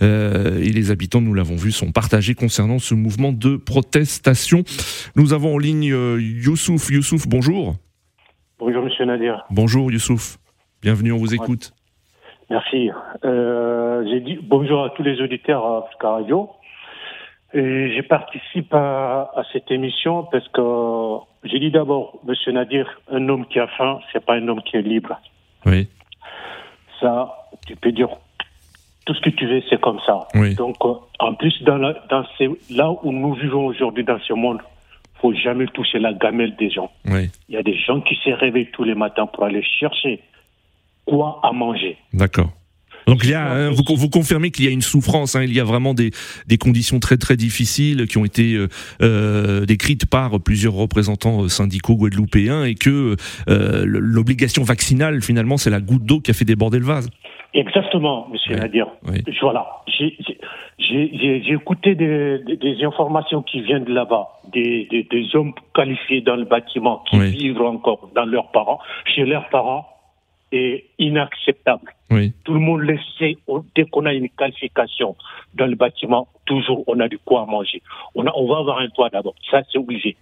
et 0.01 0.71
les 0.71 0.91
habitants, 0.91 1.21
nous 1.21 1.33
l'avons 1.33 1.55
vu, 1.55 1.71
sont 1.71 1.91
partagés 1.91 2.35
concernant 2.35 2.79
ce 2.79 2.93
mouvement 2.93 3.31
de 3.31 3.57
protestation. 3.57 4.63
Nous 5.15 5.33
avons 5.33 5.55
en 5.55 5.57
ligne 5.57 5.95
Youssouf. 6.19 6.89
Youssouf, 6.89 7.27
bonjour. 7.27 7.75
Bonjour, 8.59 8.83
monsieur 8.83 9.05
Nadir. 9.05 9.45
Bonjour, 9.49 9.91
Youssouf. 9.91 10.37
Bienvenue, 10.81 11.11
on 11.11 11.17
vous 11.17 11.33
écoute. 11.33 11.73
Merci. 12.49 12.89
J'ai 13.23 14.19
dit 14.21 14.37
bonjour 14.41 14.83
à 14.83 14.91
tous 14.91 15.03
les 15.03 15.19
auditeurs 15.21 15.65
à 15.65 15.79
Africa 15.79 16.09
Radio. 16.09 16.49
Et 17.55 17.95
je 17.95 18.01
participe 18.01 18.73
à, 18.73 19.31
à, 19.33 19.43
cette 19.53 19.71
émission 19.71 20.23
parce 20.29 20.47
que 20.49 21.25
j'ai 21.45 21.59
dit 21.59 21.71
d'abord, 21.71 22.19
Monsieur 22.25 22.51
Nadir, 22.51 22.85
un 23.09 23.29
homme 23.29 23.45
qui 23.45 23.59
a 23.59 23.67
faim, 23.67 23.99
c'est 24.11 24.23
pas 24.25 24.33
un 24.33 24.47
homme 24.49 24.61
qui 24.61 24.75
est 24.75 24.81
libre. 24.81 25.17
Oui. 25.65 25.87
Ça, 26.99 27.33
tu 27.65 27.77
peux 27.77 27.93
dire 27.93 28.09
tout 29.05 29.13
ce 29.13 29.21
que 29.21 29.29
tu 29.29 29.47
veux, 29.47 29.61
c'est 29.69 29.79
comme 29.79 29.99
ça. 30.05 30.27
Donc, 30.57 30.77
en 30.83 31.33
plus, 31.35 31.63
dans, 31.63 31.77
la, 31.77 31.93
dans 32.09 32.25
ces, 32.37 32.49
là 32.71 32.91
où 33.03 33.11
nous 33.11 33.33
vivons 33.35 33.67
aujourd'hui 33.67 34.03
dans 34.03 34.19
ce 34.19 34.33
monde, 34.33 34.59
faut 35.21 35.33
jamais 35.33 35.67
toucher 35.67 35.99
la 35.99 36.13
gamelle 36.13 36.55
des 36.57 36.69
gens. 36.69 36.91
Oui. 37.05 37.29
Il 37.47 37.55
y 37.55 37.57
a 37.57 37.63
des 37.63 37.77
gens 37.77 38.01
qui 38.01 38.15
se 38.15 38.31
réveillent 38.31 38.71
tous 38.71 38.83
les 38.83 38.95
matins 38.95 39.27
pour 39.27 39.43
aller 39.45 39.63
chercher 39.63 40.21
quoi 41.05 41.39
à 41.43 41.51
manger. 41.51 41.97
D'accord. 42.11 42.49
Donc 43.07 43.23
il 43.23 43.29
y 43.29 43.33
a, 43.33 43.45
hein, 43.45 43.69
vous, 43.69 43.83
vous 43.95 44.09
confirmez 44.09 44.51
qu'il 44.51 44.65
y 44.65 44.67
a 44.67 44.71
une 44.71 44.81
souffrance, 44.81 45.35
hein, 45.35 45.43
il 45.43 45.53
y 45.53 45.59
a 45.59 45.63
vraiment 45.63 45.93
des, 45.93 46.11
des 46.47 46.57
conditions 46.57 46.99
très 46.99 47.17
très 47.17 47.37
difficiles 47.37 48.07
qui 48.07 48.17
ont 48.17 48.25
été 48.25 48.53
euh, 48.53 48.67
euh 49.01 49.65
décrites 49.65 50.05
par 50.09 50.39
plusieurs 50.39 50.73
représentants 50.73 51.43
euh, 51.43 51.47
syndicaux 51.47 51.95
guadeloupéens 51.95 52.65
et 52.65 52.75
que 52.75 53.15
euh, 53.49 53.83
l'obligation 53.85 54.63
vaccinale 54.63 55.21
finalement 55.21 55.57
c'est 55.57 55.69
la 55.69 55.81
goutte 55.81 56.05
d'eau 56.05 56.19
qui 56.19 56.31
a 56.31 56.33
fait 56.33 56.45
déborder 56.45 56.79
le 56.79 56.85
vase. 56.85 57.09
Exactement, 57.53 58.27
Monsieur 58.33 58.55
Nadir. 58.55 58.87
Oui. 59.07 59.23
Voilà, 59.41 59.65
j'ai 59.87 61.53
écouté 61.53 61.95
des, 61.95 62.39
des, 62.39 62.57
des, 62.57 62.83
informations 62.83 63.43
qui 63.43 63.61
viennent 63.61 63.85
de 63.85 63.93
là-bas, 63.93 64.27
des, 64.51 64.87
des, 64.91 65.03
des, 65.03 65.35
hommes 65.35 65.53
qualifiés 65.73 66.19
dans 66.19 66.35
le 66.35 66.43
bâtiment 66.43 67.03
qui 67.09 67.17
Oui. 67.17 67.31
vivent 67.31 67.61
encore 67.61 68.09
dans 68.13 68.25
leurs 68.25 68.51
parents, 68.51 68.79
chez 69.05 69.23
leurs 69.23 69.47
parents, 69.49 69.87
est 70.55 70.85
inacceptable. 70.99 71.93
Oui. 72.11 72.33
Tout 72.43 72.53
le 72.53 72.59
monde 72.59 72.81
le 72.81 72.97
sait, 73.17 73.37
dès 73.75 73.85
qu'on 73.85 74.05
a 74.05 74.13
une 74.13 74.29
qualification 74.29 75.15
dans 75.55 75.65
le 75.67 75.75
bâtiment, 75.75 76.27
toujours 76.45 76.83
on 76.87 76.99
a 76.99 77.07
du 77.07 77.17
quoi 77.17 77.41
à 77.43 77.45
manger. 77.45 77.81
On, 78.13 78.25
a, 78.27 78.31
on 78.35 78.47
va 78.47 78.57
avoir 78.59 78.79
un 78.79 78.89
toit 78.89 79.09
d'abord, 79.09 79.35
ça 79.49 79.61
c'est 79.71 79.77
obligé. 79.79 80.15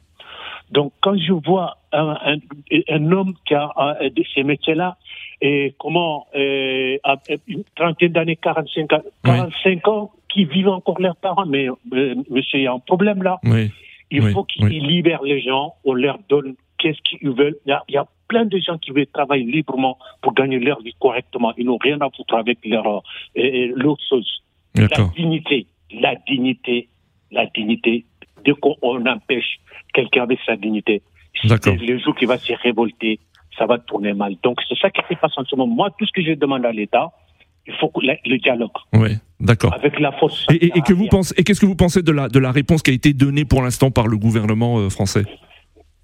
Donc 0.72 0.94
quand 1.02 1.18
je 1.18 1.34
vois 1.34 1.78
un, 1.92 2.18
un, 2.26 2.38
un 2.90 3.12
homme 3.12 3.34
qui 3.46 3.54
a 3.54 3.70
ces 4.34 4.44
métiers-là, 4.44 4.98
et 5.42 5.76
comment, 5.78 6.26
euh, 6.36 6.98
à 7.04 7.18
une 7.48 7.64
trentaine 7.76 8.14
d'années, 8.14 8.38
45, 8.38 8.94
ans- 8.94 9.02
45 9.26 9.88
ans, 9.90 10.12
qui 10.30 10.46
vivent 10.46 10.70
encore 10.70 11.00
leurs 11.02 11.18
parents, 11.18 11.46
mais 11.46 11.68
euh, 11.68 12.16
monsieur, 12.30 12.60
il 12.60 12.64
y 12.64 12.68
a 12.68 12.74
un 12.74 12.80
problème 12.80 13.22
là. 13.22 13.40
Oui. 13.44 13.72
Il 14.10 14.22
Oui, 14.24 14.32
faut 14.32 14.44
qu'ils 14.46 14.64
oui. 14.66 14.80
libèrent 14.80 15.22
les 15.24 15.42
gens, 15.42 15.74
on 15.86 15.94
leur 15.94 16.18
donne 16.30 16.56
qu'est-ce 16.78 17.02
qu'ils 17.02 17.30
veulent. 17.32 17.58
Il 17.66 17.70
y, 17.70 17.74
a, 17.74 17.84
il 17.90 17.96
y 17.96 17.98
a 17.98 18.06
plein 18.34 18.46
de 18.54 18.58
gens 18.68 18.78
qui 18.84 18.92
veulent 18.96 19.14
travailler 19.20 19.46
librement 19.58 19.96
pour 20.22 20.34
gagner 20.40 20.60
leur 20.68 20.80
vie 20.86 20.96
correctement. 21.06 21.52
Ils 21.60 21.66
n'ont 21.70 21.78
rien 21.88 21.98
à 22.06 22.10
foutre 22.16 22.36
avec 22.44 22.58
leur 22.74 22.86
euh, 22.88 23.72
l'autre 23.84 24.04
chose. 24.10 24.30
La 24.76 24.88
dignité, 25.16 25.58
la 26.06 26.14
dignité, 26.30 26.78
la 27.38 27.46
dignité. 27.56 27.94
Dès 28.46 28.54
qu'on 28.62 28.76
on 28.82 29.06
empêche 29.16 29.52
quelqu'un 29.94 30.24
avec 30.24 30.40
sa 30.48 30.56
dignité, 30.66 30.96
le 31.44 31.98
jour 32.04 32.14
qui 32.16 32.26
va 32.26 32.38
se 32.38 32.54
révolter, 32.68 33.20
ça 33.58 33.66
va 33.72 33.78
tourner 33.78 34.14
mal. 34.14 34.34
Donc 34.46 34.58
c'est 34.68 34.78
ça 34.84 34.90
qui 34.90 35.02
se 35.10 35.20
passe 35.22 35.38
en 35.38 35.46
ce 35.46 35.56
moment. 35.56 35.76
Moi, 35.82 35.90
tout 35.98 36.06
ce 36.08 36.12
que 36.12 36.22
je 36.30 36.34
demande 36.34 36.66
à 36.66 36.72
l'État, 36.80 37.08
il 37.68 37.74
faut 37.80 37.90
que 37.90 38.02
le, 38.10 38.14
le 38.26 38.38
dialogue 38.40 38.72
Oui. 38.94 39.12
D'accord. 39.40 39.74
avec 39.74 40.00
la 40.00 40.12
force. 40.14 40.46
Et, 40.52 40.56
et- 40.66 40.72
et 40.78 40.82
que 40.82 40.94
vous 40.94 41.08
pensez, 41.08 41.34
et 41.38 41.44
qu'est-ce 41.44 41.62
que 41.62 41.66
vous 41.66 41.76
pensez 41.86 42.02
de 42.02 42.12
la 42.12 42.28
de 42.36 42.40
la 42.40 42.52
réponse 42.52 42.82
qui 42.84 42.92
a 42.92 42.94
été 43.02 43.14
donnée 43.14 43.46
pour 43.46 43.62
l'instant 43.62 43.92
par 43.92 44.08
le 44.08 44.18
gouvernement 44.18 44.80
euh, 44.80 44.90
français? 44.90 45.24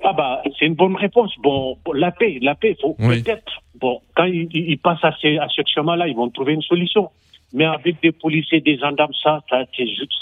Ah 0.03 0.13
bah, 0.13 0.41
c'est 0.57 0.65
une 0.65 0.75
bonne 0.75 0.95
réponse. 0.95 1.33
Bon, 1.41 1.77
la 1.93 2.11
paix, 2.11 2.39
la 2.41 2.55
paix, 2.55 2.75
faut 2.81 2.95
Oui. 2.99 3.21
peut-être. 3.21 3.61
Bon, 3.79 4.01
quand 4.15 4.25
ils, 4.25 4.47
ils 4.53 4.77
passent 4.77 5.03
à 5.03 5.11
ce, 5.21 5.39
à 5.39 5.47
ce 5.49 5.61
chemin-là, 5.65 6.07
ils 6.07 6.15
vont 6.15 6.29
trouver 6.29 6.53
une 6.53 6.61
solution. 6.61 7.09
Mais 7.53 7.65
avec 7.65 8.01
des 8.01 8.11
policiers, 8.11 8.61
des 8.61 8.77
gendarmes, 8.77 9.13
ça, 9.21 9.41
ça, 9.49 9.63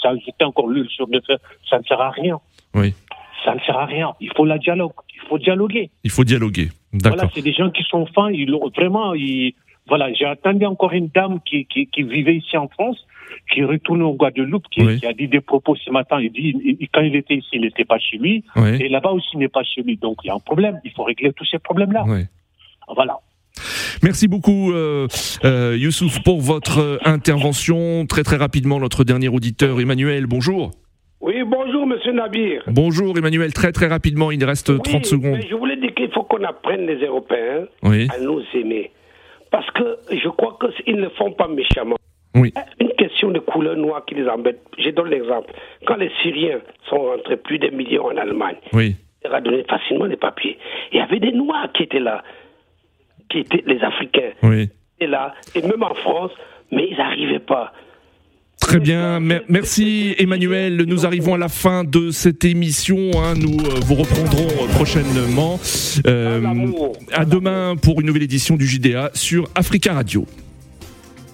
ça 0.02 0.08
ajoute 0.10 0.42
encore 0.42 0.68
l'huile 0.68 0.88
sur 0.88 1.06
le 1.10 1.20
feu. 1.26 1.36
Ça 1.68 1.78
ne 1.78 1.84
sert 1.84 2.00
à 2.00 2.10
rien. 2.10 2.40
Oui. 2.74 2.94
Ça 3.44 3.54
ne 3.54 3.60
sert 3.60 3.76
à 3.76 3.84
rien. 3.86 4.14
Il 4.20 4.30
faut 4.34 4.44
la 4.44 4.58
dialogue. 4.58 4.92
Il 5.14 5.20
faut 5.28 5.38
dialoguer. 5.38 5.90
Il 6.04 6.10
faut 6.10 6.24
dialoguer. 6.24 6.68
D'accord. 6.92 7.18
Voilà, 7.18 7.30
c'est 7.34 7.42
des 7.42 7.52
gens 7.52 7.70
qui 7.70 7.82
sont 7.84 8.06
fins. 8.06 8.30
Ils 8.30 8.52
ont 8.54 8.68
vraiment, 8.74 9.14
ils, 9.14 9.54
voilà, 9.86 10.12
j'ai 10.12 10.26
entendu 10.26 10.64
encore 10.66 10.92
une 10.92 11.08
dame 11.08 11.40
qui, 11.44 11.66
qui, 11.66 11.86
qui 11.86 12.02
vivait 12.02 12.36
ici 12.36 12.56
en 12.56 12.68
France, 12.68 13.06
qui 13.52 13.64
retourne 13.64 14.02
au 14.02 14.14
Guadeloupe, 14.14 14.64
qui, 14.70 14.82
Oui. 14.82 14.98
qui 15.00 15.06
a 15.06 15.12
dit 15.12 15.28
des 15.28 15.40
propos 15.40 15.74
ce 15.76 15.90
matin. 15.90 16.20
Il 16.20 16.30
dit, 16.32 16.54
il- 16.64 16.76
il- 16.80 16.88
quand 16.92 17.00
il 17.02 17.14
était 17.16 17.34
ici, 17.36 17.48
il 17.54 17.62
n'était 17.62 17.84
pas 17.84 17.98
chez 17.98 18.16
lui. 18.18 18.44
Oui. 18.56 18.76
Et 18.80 18.88
là-bas 18.88 19.10
aussi, 19.10 19.28
il 19.34 19.40
n'est 19.40 19.48
pas 19.48 19.62
chez 19.64 19.82
lui. 19.82 19.96
Donc, 19.96 20.18
il 20.24 20.28
y 20.28 20.30
a 20.30 20.34
un 20.34 20.38
problème. 20.40 20.80
Il 20.84 20.90
faut 20.92 21.04
régler 21.04 21.32
tous 21.32 21.44
ces 21.46 21.58
problèmes-là. 21.58 22.04
Oui. 22.06 22.22
Voilà. 22.94 23.18
Merci 24.02 24.28
beaucoup, 24.28 24.72
euh, 24.72 25.08
euh, 25.44 25.76
Youssouf, 25.78 26.22
pour 26.22 26.40
votre 26.40 26.78
euh, 26.78 26.98
intervention. 27.04 28.06
Très 28.06 28.22
très 28.22 28.36
rapidement, 28.36 28.78
notre 28.78 29.02
dernier 29.04 29.28
auditeur, 29.28 29.80
Emmanuel. 29.80 30.26
Bonjour. 30.26 30.70
Oui, 31.20 31.34
bonjour, 31.44 31.84
monsieur 31.86 32.12
Nabir. 32.12 32.62
Bonjour, 32.68 33.18
Emmanuel. 33.18 33.52
Très 33.52 33.72
très 33.72 33.88
rapidement, 33.88 34.30
il 34.30 34.44
reste 34.44 34.80
30 34.82 35.02
Oui, 35.02 35.04
secondes. 35.04 35.38
mais 35.38 35.48
je 35.50 35.54
voulais 35.56 35.76
dire 35.76 35.92
qu'il 35.94 36.10
faut 36.12 36.22
qu'on 36.22 36.44
apprenne 36.44 36.86
les 36.86 37.04
Européens 37.04 37.64
Oui. 37.82 38.06
à 38.16 38.20
nous 38.20 38.40
aimer. 38.54 38.92
Parce 39.50 39.68
que 39.72 39.96
je 40.12 40.28
crois 40.28 40.56
qu'ils 40.84 40.96
ne 40.96 41.08
font 41.08 41.32
pas 41.32 41.48
méchamment. 41.48 41.96
Oui. 42.34 42.52
Une 42.80 42.92
question 42.98 43.30
de 43.30 43.38
couleur 43.40 43.76
noire 43.76 44.04
qui 44.06 44.14
les 44.14 44.28
embête. 44.28 44.60
Je 44.78 44.90
donne 44.90 45.08
l'exemple. 45.08 45.52
Quand 45.86 45.96
les 45.96 46.10
Syriens 46.22 46.60
sont 46.88 46.98
rentrés 46.98 47.36
plus 47.36 47.58
de 47.58 47.68
millions 47.68 48.06
en 48.06 48.16
Allemagne, 48.16 48.56
Oui. 48.72 48.96
on 49.24 49.28
leur 49.28 49.38
a 49.38 49.40
donné 49.40 49.64
facilement 49.68 50.06
des 50.06 50.16
papiers. 50.16 50.58
Il 50.92 50.98
y 50.98 51.00
avait 51.00 51.20
des 51.20 51.32
Noirs 51.32 51.68
qui 51.74 51.84
étaient 51.84 52.00
là, 52.00 52.22
qui 53.30 53.38
étaient 53.40 53.64
les 53.66 53.80
Africains, 53.82 54.32
Oui. 54.42 54.68
étaient 54.98 55.10
là, 55.10 55.34
et 55.54 55.62
même 55.62 55.82
en 55.82 55.94
France, 55.94 56.32
mais 56.70 56.86
ils 56.90 56.96
n'arrivaient 56.98 57.38
pas. 57.40 57.72
Très 58.60 58.80
bien, 58.80 59.20
Mer- 59.20 59.42
merci 59.48 60.14
Emmanuel. 60.18 60.84
Nous 60.86 61.06
arrivons 61.06 61.34
à 61.34 61.38
la 61.38 61.48
fin 61.48 61.84
de 61.84 62.10
cette 62.10 62.44
émission. 62.44 62.98
hein. 63.14 63.34
Nous 63.36 63.56
euh, 63.64 63.80
vous 63.86 63.94
reprendrons 63.94 64.48
euh, 64.64 64.74
prochainement. 64.74 65.58
Euh, 66.06 66.42
à 67.12 67.24
demain 67.24 67.76
pour 67.80 68.00
une 68.00 68.06
nouvelle 68.08 68.24
édition 68.24 68.56
du 68.56 68.66
JDA 68.66 69.10
sur 69.14 69.48
Africa 69.54 69.94
Radio. 69.94 70.26